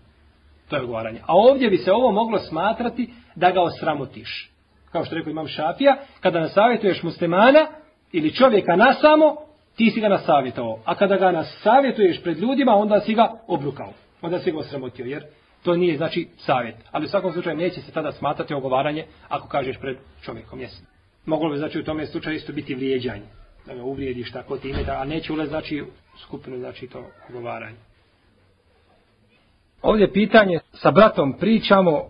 [0.68, 1.20] To je ogovaranje.
[1.26, 4.54] A ovdje bi se ovo moglo smatrati da ga osramotiš
[4.94, 7.66] kao što rekao imam šafija, kada nasavjetuješ muslimana
[8.12, 9.36] ili čovjeka na samo,
[9.76, 10.78] ti si ga nasavjetovao.
[10.84, 13.92] A kada ga nasavjetuješ pred ljudima, onda si ga obrukao.
[14.22, 15.22] Onda si ga osramotio, jer
[15.62, 16.76] to nije znači savjet.
[16.90, 20.60] Ali u svakom slučaju neće se tada smatrati ogovaranje ako kažeš pred čovjekom.
[20.60, 20.82] Jes.
[21.26, 23.26] Moglo bi znači u tome slučaju isto biti vrijeđanje.
[23.66, 25.84] Da ga uvrijediš tako time, da, a neće ulaz znači
[26.22, 27.76] skupinu znači to ogovaranje.
[29.84, 32.02] Ovdje pitanje sa bratom pričamo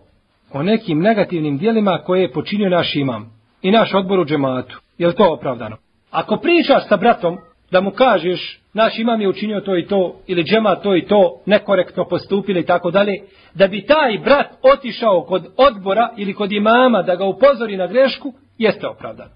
[0.53, 4.79] o nekim negativnim dijelima koje je počinio naš imam i naš odbor u džematu.
[4.97, 5.77] Je li to opravdano?
[6.11, 7.37] Ako pričaš sa bratom
[7.71, 11.41] da mu kažeš naš imam je učinio to i to ili džemat to i to
[11.45, 13.13] nekorektno postupili i tako dalje,
[13.53, 18.33] da bi taj brat otišao kod odbora ili kod imama da ga upozori na grešku,
[18.57, 19.31] jeste opravdano.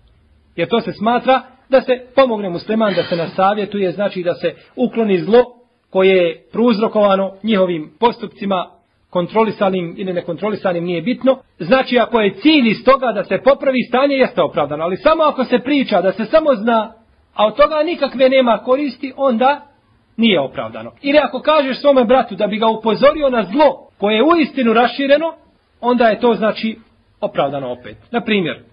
[0.55, 5.19] Jer to se smatra da se pomogne musliman da se nasavjetuje, znači da se ukloni
[5.19, 5.58] zlo
[5.89, 8.65] koje je prouzrokovano njihovim postupcima
[9.09, 11.37] kontrolisanim ili nekontrolisanim nije bitno.
[11.59, 14.83] Znači ako je cilj iz toga da se popravi stanje jeste opravdano.
[14.83, 16.93] Ali samo ako se priča da se samo zna,
[17.35, 19.61] a od toga nikakve nema koristi, onda
[20.17, 20.91] nije opravdano.
[21.01, 25.33] Ili ako kažeš svome bratu da bi ga upozorio na zlo koje je uistinu rašireno,
[25.81, 26.77] onda je to znači
[27.21, 27.97] opravdano opet.
[28.11, 28.63] Na primjer,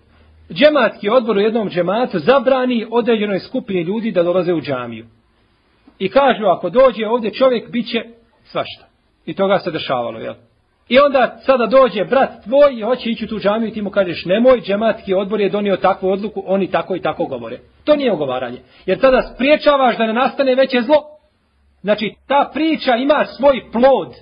[0.53, 5.07] džematski odbor u jednom džematu zabrani određenoj skupini ljudi da dolaze u džamiju.
[5.99, 8.03] I kažu ako dođe ovdje čovjek, bit će
[8.45, 8.87] svašta.
[9.27, 10.35] I toga se dešavalo, jel?
[10.89, 13.91] I onda sada dođe brat tvoj i hoće ići u tu džamiju i ti mu
[13.91, 17.59] kažeš nemoj, džematski odbor je donio takvu odluku, oni tako i tako govore.
[17.85, 18.59] To nije ogovaranje.
[18.87, 20.97] Jer tada spriječavaš da ne nastane veće zlo.
[21.81, 24.15] Znači, ta priča ima svoj plod.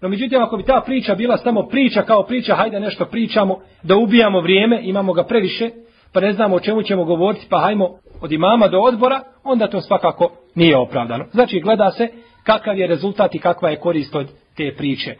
[0.00, 3.96] No, međutim, ako bi ta priča bila samo priča kao priča, hajde nešto pričamo, da
[3.96, 5.70] ubijamo vrijeme, imamo ga previše,
[6.12, 9.80] pa ne znamo o čemu ćemo govoriti, pa hajmo od imama do odbora, onda to
[9.80, 11.24] svakako nije opravdano.
[11.32, 12.08] Znači, gleda se
[12.42, 15.14] kakav je rezultat i kakva je korist od te priče.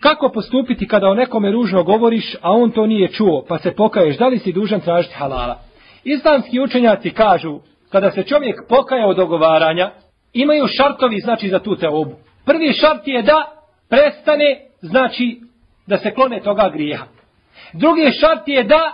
[0.00, 4.18] Kako postupiti kada o nekome ružno govoriš, a on to nije čuo, pa se pokaješ,
[4.18, 5.60] da li si dužan tražiti halala?
[6.04, 7.60] Islamski učenjaci kažu,
[7.90, 9.90] kada se čovjek pokaje od ogovaranja,
[10.32, 12.14] imaju šartovi, znači, za tu teobu.
[12.44, 13.44] Prvi šart je da
[13.88, 15.40] prestane, znači,
[15.86, 17.04] da se klone toga grijeha.
[17.72, 18.92] Drugi šart je da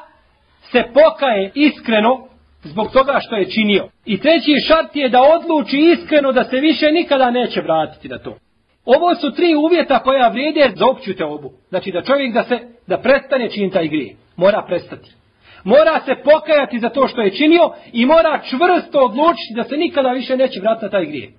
[0.70, 2.26] se pokaje iskreno
[2.62, 3.88] zbog toga što je činio.
[4.04, 8.36] I treći šart je da odluči iskreno da se više nikada neće vratiti na to.
[8.84, 11.52] Ovo su tri uvjeta koja vrijede za opću te obu.
[11.68, 14.16] Znači da čovjek da se da prestane činiti taj grije.
[14.36, 15.10] Mora prestati.
[15.64, 20.10] Mora se pokajati za to što je činio i mora čvrsto odlučiti da se nikada
[20.10, 21.32] više neće vratiti na taj grije.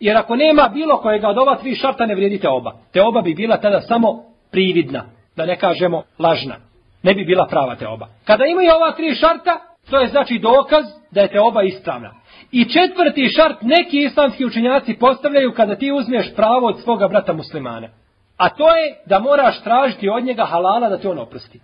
[0.00, 2.72] Jer ako nema bilo kojega od ova tri šarta ne vrijedite oba.
[2.92, 5.04] Te oba bi bila tada samo prividna.
[5.36, 6.56] Da ne kažemo lažna.
[7.02, 8.06] Ne bi bila prava te oba.
[8.24, 12.10] Kada imaju ova tri šarta, To je znači dokaz da je te oba ispravna.
[12.52, 17.88] I četvrti šart neki islamski učenjaci postavljaju kada ti uzmeš pravo od svoga brata muslimana.
[18.36, 21.60] A to je da moraš tražiti od njega halala da te on oprosti.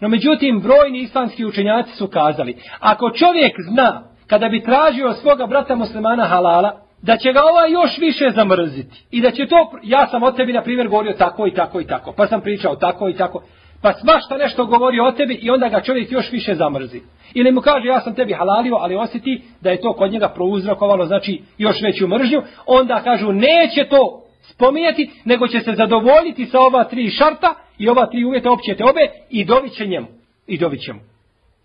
[0.00, 5.46] No međutim, brojni islamski učenjaci su kazali, ako čovjek zna kada bi tražio od svoga
[5.46, 9.06] brata muslimana halala, da će ga ova još više zamrziti.
[9.10, 11.86] I da će to, ja sam od tebi na primjer govorio tako i tako i
[11.86, 13.42] tako, pa sam pričao tako i tako,
[13.84, 17.00] pa svašta nešto govori o tebi i onda ga čovjek još više zamrzi.
[17.34, 21.06] Ili mu kaže ja sam tebi halalio, ali osjeti da je to kod njega prouzrokovalo,
[21.06, 26.84] znači još veću mržnju, onda kažu neće to spominjati, nego će se zadovoljiti sa ova
[26.84, 30.06] tri šarta i ova tri uvjeta općete obe i dobit će njemu.
[30.46, 31.00] I dobit će mu.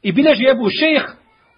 [0.02, 1.04] I bileži Ebu Šejh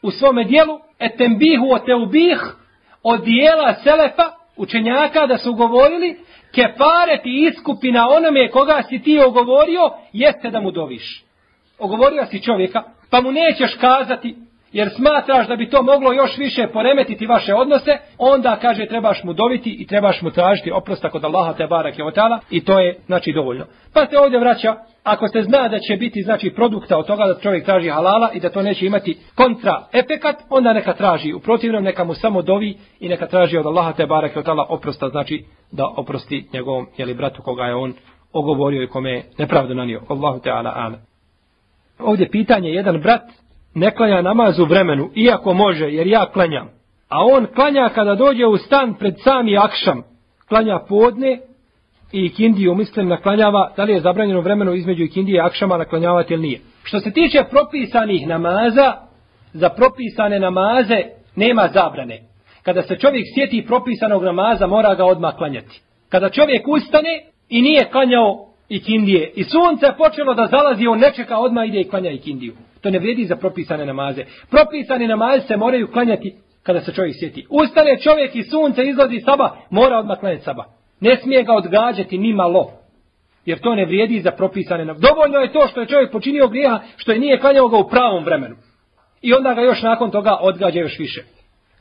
[0.01, 2.55] u svome dijelu etembihu o teubih
[3.03, 4.23] od dijela Selefa,
[4.57, 6.17] učenjaka da su govorili
[6.55, 11.23] kefareti iskupina onome koga si ti ogovorio, jeste da mu doviš.
[11.79, 14.35] Ogovorio si čovjeka, pa mu nećeš kazati,
[14.73, 19.33] jer smatraš da bi to moglo još više poremetiti vaše odnose, onda kaže trebaš mu
[19.33, 22.99] doviti i trebaš mu tražiti oprosta kod Allaha te barak je otala i to je
[23.05, 23.65] znači dovoljno.
[23.93, 27.39] Pa se ovdje vraća, ako se zna da će biti znači produkta od toga da
[27.39, 31.33] čovjek traži halala i da to neće imati kontra efekat, onda neka traži.
[31.33, 34.65] U protivnom neka mu samo dovi i neka traži od Allaha te barak je otala
[34.69, 37.93] oprosta, znači da oprosti njegovom jeli, bratu koga je on
[38.33, 40.01] ogovorio i kome je nepravdo nanio.
[40.09, 40.97] Allahu Teala ala.
[41.99, 43.40] Ovdje pitanje, jedan brat
[43.73, 46.69] ne klanja namaz u vremenu, iako može, jer ja klanjam.
[47.09, 50.03] A on klanja kada dođe u stan pred sami akšam.
[50.47, 51.39] Klanja podne,
[52.11, 56.41] i ikindiju, mislim, naklanjava, da li je zabranjeno vremenu između ikindije i akšama naklanjavati ili
[56.41, 56.59] nije.
[56.83, 58.93] Što se tiče propisanih namaza,
[59.53, 61.03] za propisane namaze
[61.35, 62.19] nema zabrane.
[62.63, 65.81] Kada se čovjek sjeti propisanog namaza, mora ga odmah klanjati.
[66.09, 71.11] Kada čovjek ustane i nije klanjao ikindije i sunce je počelo da zalazi, on ne
[71.15, 72.53] čeka, odmah ide i klanja ikindiju.
[72.81, 74.25] To ne vrijedi za propisane namaze.
[74.49, 77.45] Propisane namaze se moraju klanjati kada se čovjek sjeti.
[77.49, 80.65] Ustane čovjek i sunce izlazi saba, mora odmah klanjati saba.
[80.99, 82.71] Ne smije ga odgađati ni malo.
[83.45, 85.07] Jer to ne vrijedi za propisane namaze.
[85.07, 88.23] Dovoljno je to što je čovjek počinio grijeha, što je nije klanjao ga u pravom
[88.23, 88.55] vremenu.
[89.21, 91.23] I onda ga još nakon toga odgađa još više.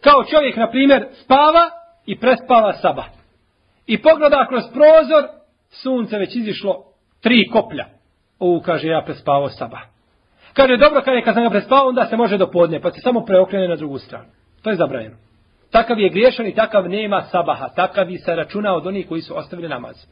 [0.01, 1.71] Kao čovjek, na primjer, spava
[2.07, 3.05] i prespava saba.
[3.87, 5.29] I pogleda kroz prozor,
[5.71, 6.85] sunce već izišlo
[7.21, 7.85] tri koplja.
[8.39, 9.79] U, kaže, ja prespavao saba.
[10.53, 13.25] Kaže, dobro, kaže, kad sam ga prespao, onda se može do podne, pa se samo
[13.25, 14.25] preokrene na drugu stranu.
[14.63, 15.17] To je zabranjeno.
[15.71, 17.69] Takav je griješan i takav nema sabaha.
[17.69, 20.07] Takav i se računa od onih koji su ostavili namaz.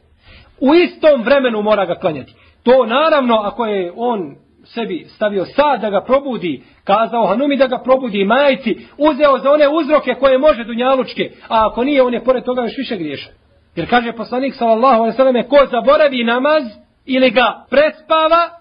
[0.59, 2.33] U istom vremenu mora ga klanjati.
[2.63, 7.77] To naravno, ako je on sebi stavio sad da ga probudi, kazao Hanumi da ga
[7.77, 12.43] probudi majci, uzeo za one uzroke koje može dunjalučke, a ako nije, on je pored
[12.43, 13.33] toga još više griješan.
[13.75, 16.63] Jer kaže poslanik sallallahu alejhi ve selleme ko zaboravi namaz
[17.05, 18.58] ili ga prespava,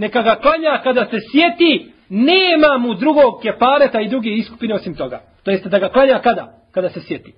[0.00, 5.20] neka ga klanja kada se sjeti, nema mu drugog kepareta i druge iskupine osim toga.
[5.44, 6.44] To jeste da ga klanja kada?
[6.74, 7.32] Kada se sjeti.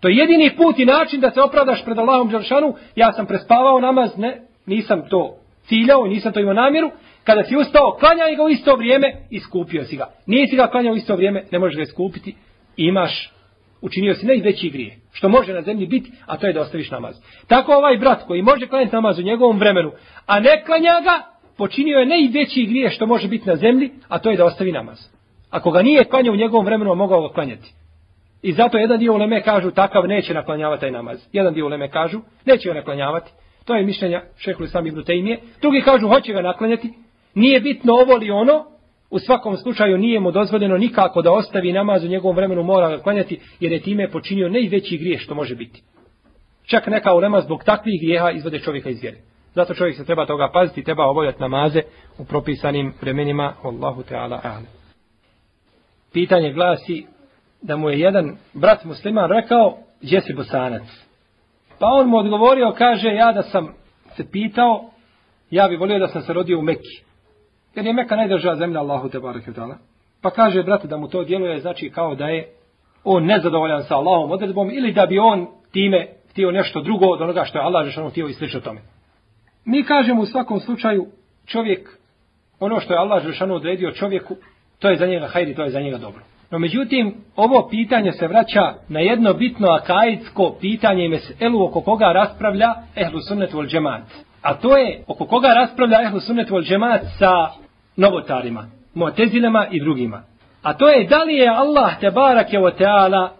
[0.00, 3.80] To je jedini put i način da se opravdaš pred Allahom Đeršanu, ja sam prespavao
[3.80, 5.36] namaz, ne, nisam to
[5.68, 6.90] ciljao, nisam to imao namjeru,
[7.24, 10.06] kada si ustao, klanjaj ga u isto vrijeme, iskupio si ga.
[10.26, 12.34] Nisi ga klanjao u isto vrijeme, ne možeš ga iskupiti,
[12.76, 13.32] imaš,
[13.80, 17.14] učinio si najveći grije, što može na zemlji biti, a to je da ostaviš namaz.
[17.46, 19.92] Tako ovaj brat koji može klanjati namaz u njegovom vremenu,
[20.26, 24.30] a ne klanja ga, počinio je najveći grije što može biti na zemlji, a to
[24.30, 24.98] je da ostavi namaz.
[25.50, 27.72] Ako ga nije klanjao u njegovom vremenu, mogao ga klanjati.
[28.42, 31.18] I zato jedan dio uleme kažu, takav neće naklanjavati taj namaz.
[31.32, 33.30] Jedan dio uleme kažu, neće ga naklanjavati.
[33.64, 35.38] To je mišljenja šehhul islam ibn Tejmije.
[35.60, 36.92] Drugi kažu, hoće ga naklanjati.
[37.34, 38.64] Nije bitno ovo li ono,
[39.10, 43.02] u svakom slučaju nije mu dozvoljeno nikako da ostavi namaz u njegovom vremenu mora ga
[43.02, 45.82] klanjati, jer je time počinio najveći grijeh što može biti.
[46.66, 49.16] Čak neka ulema zbog takvih grijeha izvode čovjeka iz vjere.
[49.54, 51.82] Zato čovjek se treba toga paziti, treba obavljati namaze
[52.18, 53.54] u propisanim vremenima.
[53.62, 54.66] Allahu Teala Ale.
[56.12, 57.06] Pitanje glasi
[57.62, 60.82] da mu je jedan brat musliman rekao, gdje si bosanac?
[61.78, 63.74] Pa on mu odgovorio, kaže, ja da sam
[64.16, 64.90] se pitao,
[65.50, 67.02] ja bi volio da sam se rodio u Mekki.
[67.74, 69.52] Jer je Mekka najdržava zemlja Allahu te barake
[70.22, 72.48] Pa kaže, brate, da mu to djeluje, znači kao da je
[73.04, 77.44] on nezadovoljan sa Allahom odredbom, ili da bi on time htio nešto drugo od onoga
[77.44, 78.80] što je Allah Žešanu htio i slično tome.
[79.68, 81.06] Mi kažemo u svakom slučaju,
[81.46, 81.98] čovjek,
[82.60, 84.36] ono što je Allah Žešanu odredio čovjeku,
[84.78, 86.20] to je za njega hajri, to je za njega dobro.
[86.50, 92.12] No međutim, ovo pitanje se vraća na jedno bitno akaidsko pitanje i meselu oko koga
[92.12, 94.02] raspravlja ehlu sunnetu vol džemat.
[94.42, 97.48] A to je oko koga raspravlja ehlu sunnetu vol džemat sa
[97.96, 100.22] novotarima, muatezilema i drugima.
[100.62, 103.32] A to je da li je Allah te barake o teala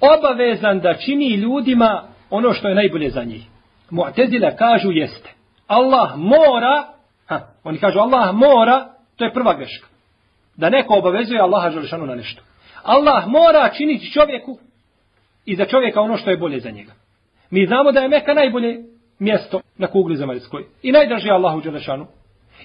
[0.00, 3.46] obavezan da čini ljudima ono što je najbolje za njih.
[3.90, 5.39] Mu'tezile kažu jeste.
[5.70, 6.84] Allah mora,
[7.26, 9.86] ha, oni kažu Allah mora, to je prva greška
[10.56, 12.42] da neko obavezuje Allaha Želešanu na nešto.
[12.82, 14.58] Allah mora činiti čovjeku
[15.46, 16.92] i za čovjeka ono što je bolje za njega.
[17.50, 18.84] Mi znamo da je Meka najbolje
[19.18, 20.64] mjesto na kugli zemaljskoj.
[20.82, 22.06] I najdraži Allahu Đelešanu.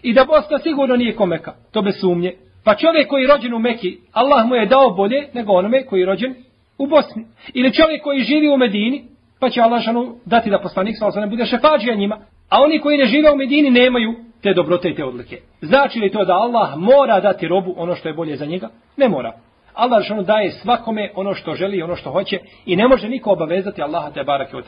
[0.03, 1.53] I da Bosna sigurno nije ko Meka.
[1.72, 2.34] To bez sumnje.
[2.64, 5.99] Pa čovjek koji je rođen u Meki, Allah mu je dao bolje nego onome koji
[5.99, 6.36] je rođen
[6.78, 7.26] u Bosni.
[7.53, 9.03] Ili čovjek koji živi u Medini,
[9.39, 12.18] pa će Allah šanu dati da poslanik sa ne bude šefađija njima.
[12.49, 15.37] A oni koji ne žive u Medini nemaju te dobrote i te odlike.
[15.61, 18.69] Znači li to da Allah mora dati robu ono što je bolje za njega?
[18.97, 19.33] Ne mora.
[19.73, 23.31] Allah što daje svakome ono što želi i ono što hoće i ne može niko
[23.31, 24.65] obavezati Allaha te barake od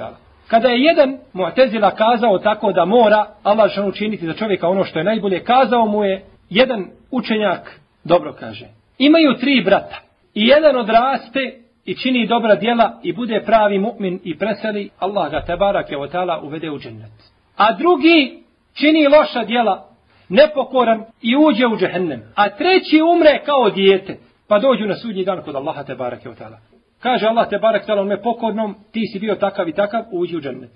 [0.47, 4.99] Kada je jedan Mu'tezila kazao tako da mora Allah što učiniti za čovjeka ono što
[4.99, 8.65] je najbolje, kazao mu je jedan učenjak, dobro kaže,
[8.97, 9.99] imaju tri brata
[10.33, 15.41] i jedan odraste i čini dobra djela i bude pravi mu'min i preseli, Allah ga
[15.41, 16.11] te barake od
[16.43, 17.36] uvede u džennet.
[17.57, 18.43] A drugi
[18.73, 19.89] čini loša djela,
[20.29, 22.21] nepokoran i uđe u džehennem.
[22.35, 26.57] A treći umre kao dijete, pa dođu na sudnji dan kod Allaha te barake otala.
[26.99, 30.41] Kaže Allah te barake od me pokornom, ti si bio takav i takav, uđi u
[30.41, 30.71] džennet.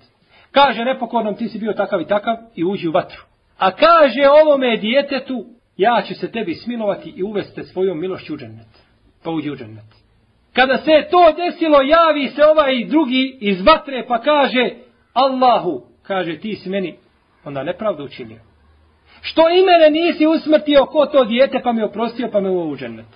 [0.50, 3.22] Kaže nepokornom, ti si bio takav i takav i uđi u vatru.
[3.58, 5.44] A kaže ovome djetetu,
[5.76, 8.66] ja ću se tebi smilovati i uvesti svojom milošću u džennet.
[9.24, 9.84] Pa uđi u džennet.
[10.52, 14.70] Kada se to desilo, javi se ovaj drugi iz vatre pa kaže
[15.12, 16.96] Allahu, kaže ti si meni
[17.44, 18.40] onda nepravdu učinio.
[19.20, 22.76] Što i mene nisi usmrtio ko to dijete pa mi oprostio pa me u u
[22.76, 23.06] džennet.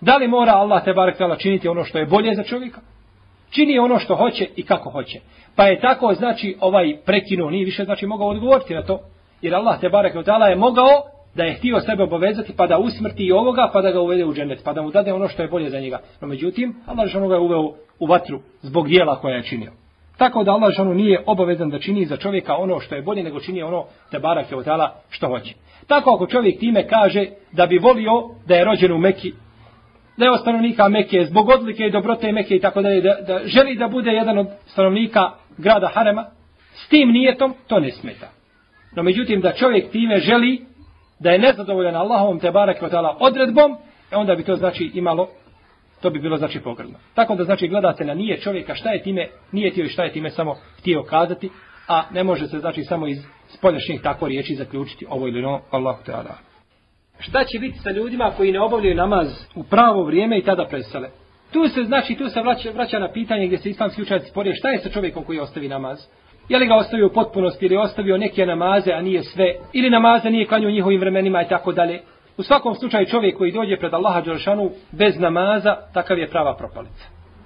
[0.00, 2.80] Da li mora Allah te barek tala činiti ono što je bolje za čovjeka?
[3.50, 5.20] čini ono što hoće i kako hoće.
[5.56, 9.00] Pa je tako, znači, ovaj prekinuo, nije više, znači, mogao odgovoriti na to.
[9.42, 11.02] Jer Allah te barek od je mogao
[11.34, 14.34] da je htio sebe obavezati pa da usmrti i ovoga pa da ga uvede u
[14.34, 16.00] džennet, pa da mu dade ono što je bolje za njega.
[16.20, 19.72] No međutim, Allah je ga je uveo u vatru zbog dijela koja je činio.
[20.18, 23.40] Tako da Allah žanu nije obavezan da čini za čovjeka ono što je bolje nego
[23.40, 24.66] čini ono te barak je od
[25.10, 25.54] što hoće.
[25.86, 28.12] Tako ako čovjek time kaže da bi volio
[28.46, 29.32] da je rođen u Meki,
[30.16, 33.74] da je stanovnika Meke zbog odlike i dobrote Meke i tako dalje, da, da želi
[33.74, 36.24] da bude jedan od stanovnika grada Harema,
[36.74, 38.28] s tim nijetom to ne smeta.
[38.96, 40.66] No međutim da čovjek time želi
[41.20, 42.76] da je nezadovoljan Allahovom te barak
[43.20, 43.76] odredbom,
[44.12, 45.28] e onda bi to znači imalo
[46.02, 46.98] to bi bilo znači pogrdno.
[47.14, 50.12] Tako da znači gledate na nije čovjeka šta je time, nije tio i šta je
[50.12, 51.50] time samo htio kazati,
[51.88, 53.18] a ne može se znači samo iz
[53.48, 56.38] spoljašnjih tako riječi zaključiti ovo ili no, Allahu Teala.
[57.18, 61.08] Šta će biti sa ljudima koji ne obavljaju namaz u pravo vrijeme i tada presele?
[61.52, 64.68] Tu se znači tu se vraća, vraća na pitanje gdje se islamski učenjaci sporije šta
[64.68, 65.98] je sa čovjekom koji ostavi namaz?
[66.48, 69.54] Je li ga ostavio u potpunosti ili ostavio neke namaze, a nije sve?
[69.72, 72.00] Ili namaze nije klanio njihovim vremenima i tako dalje?
[72.38, 77.04] U svakom slučaju čovjek koji dođe pred Allaha Đelšanu bez namaza, takav je prava propalica.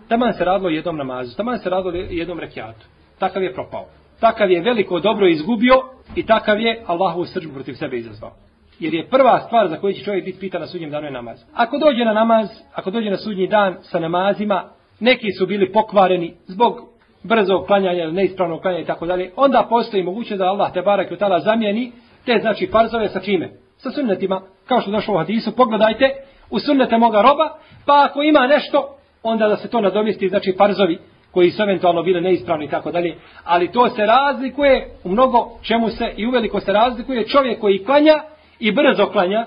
[0.09, 2.86] Taman se radilo jednom namazu, taman se radilo jednom rekiatu.
[3.18, 3.86] Takav je propao.
[4.20, 5.74] Takav je veliko dobro izgubio
[6.16, 8.32] i takav je Allahu srđbu protiv sebe izazvao.
[8.78, 11.38] Jer je prva stvar za koju će čovjek biti pitan na sudnjem danu je namaz.
[11.55, 14.64] Ako dođe na namaz, ako dođe na sudnji dan sa namazima,
[15.01, 16.80] neki su bili pokvareni zbog
[17.22, 21.16] brzo klanjanja neispravnog klanjanja i tako dalje, onda postoji moguće da Allah te barak i
[21.45, 21.93] zamijeni
[22.26, 23.61] te znači farzove sa čime?
[23.82, 26.10] Sa sunnetima, kao što došlo u hadisu, pogledajte
[26.50, 30.98] u sunnete moga roba, pa ako ima nešto, onda da se to nadomjesti, znači farzovi
[31.30, 35.90] koji su eventualno bile neispravni i tako dalje, ali to se razlikuje u mnogo čemu
[35.90, 38.14] se i uveliko se razlikuje čovjek koji klanja
[38.58, 39.46] i brzo klanja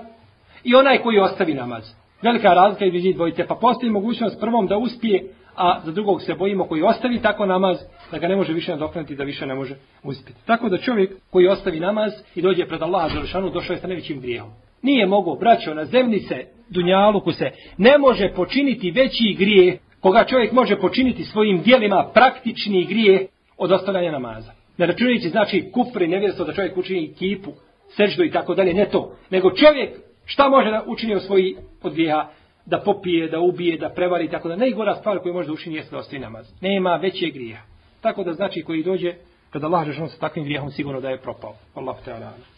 [0.64, 1.84] i onaj koji ostavi namaz.
[2.22, 6.64] Velika razlika između dvojice, pa postoji mogućnost prvom da uspije a za drugog se bojimo
[6.64, 7.78] koji ostavi tako namaz,
[8.12, 10.40] da ga ne može više nadoknuti, da više ne može uspjeti.
[10.46, 14.22] Tako da čovjek koji ostavi namaz i dođe pred Allaha Đelešanu, došao je sa najvećim
[14.22, 14.50] grijehom.
[14.82, 20.52] Nije mogao, braćo, na zemlji se, dunjaluku se, ne može počiniti veći grije, koga čovjek
[20.52, 23.28] može počiniti svojim dijelima praktični grije
[23.58, 24.52] od ostavljanja namaza.
[24.78, 27.52] Ne računajući znači kufri, nevjerstvo da čovjek učini kipu,
[27.90, 29.16] seždu i tako dalje, ne to.
[29.30, 29.90] Nego čovjek
[30.26, 32.28] šta može da učini od svojih od grijeha?
[32.66, 35.92] Da popije, da ubije, da prevari, tako da najgora stvar koju može da učini jeste
[35.92, 36.52] da ostavi namaz.
[36.62, 37.62] Nema veće grija.
[38.02, 39.14] Tako da znači koji dođe
[39.50, 41.54] kada Allah žešano sa takvim grijehom sigurno da je propao.
[41.76, 42.14] Allah te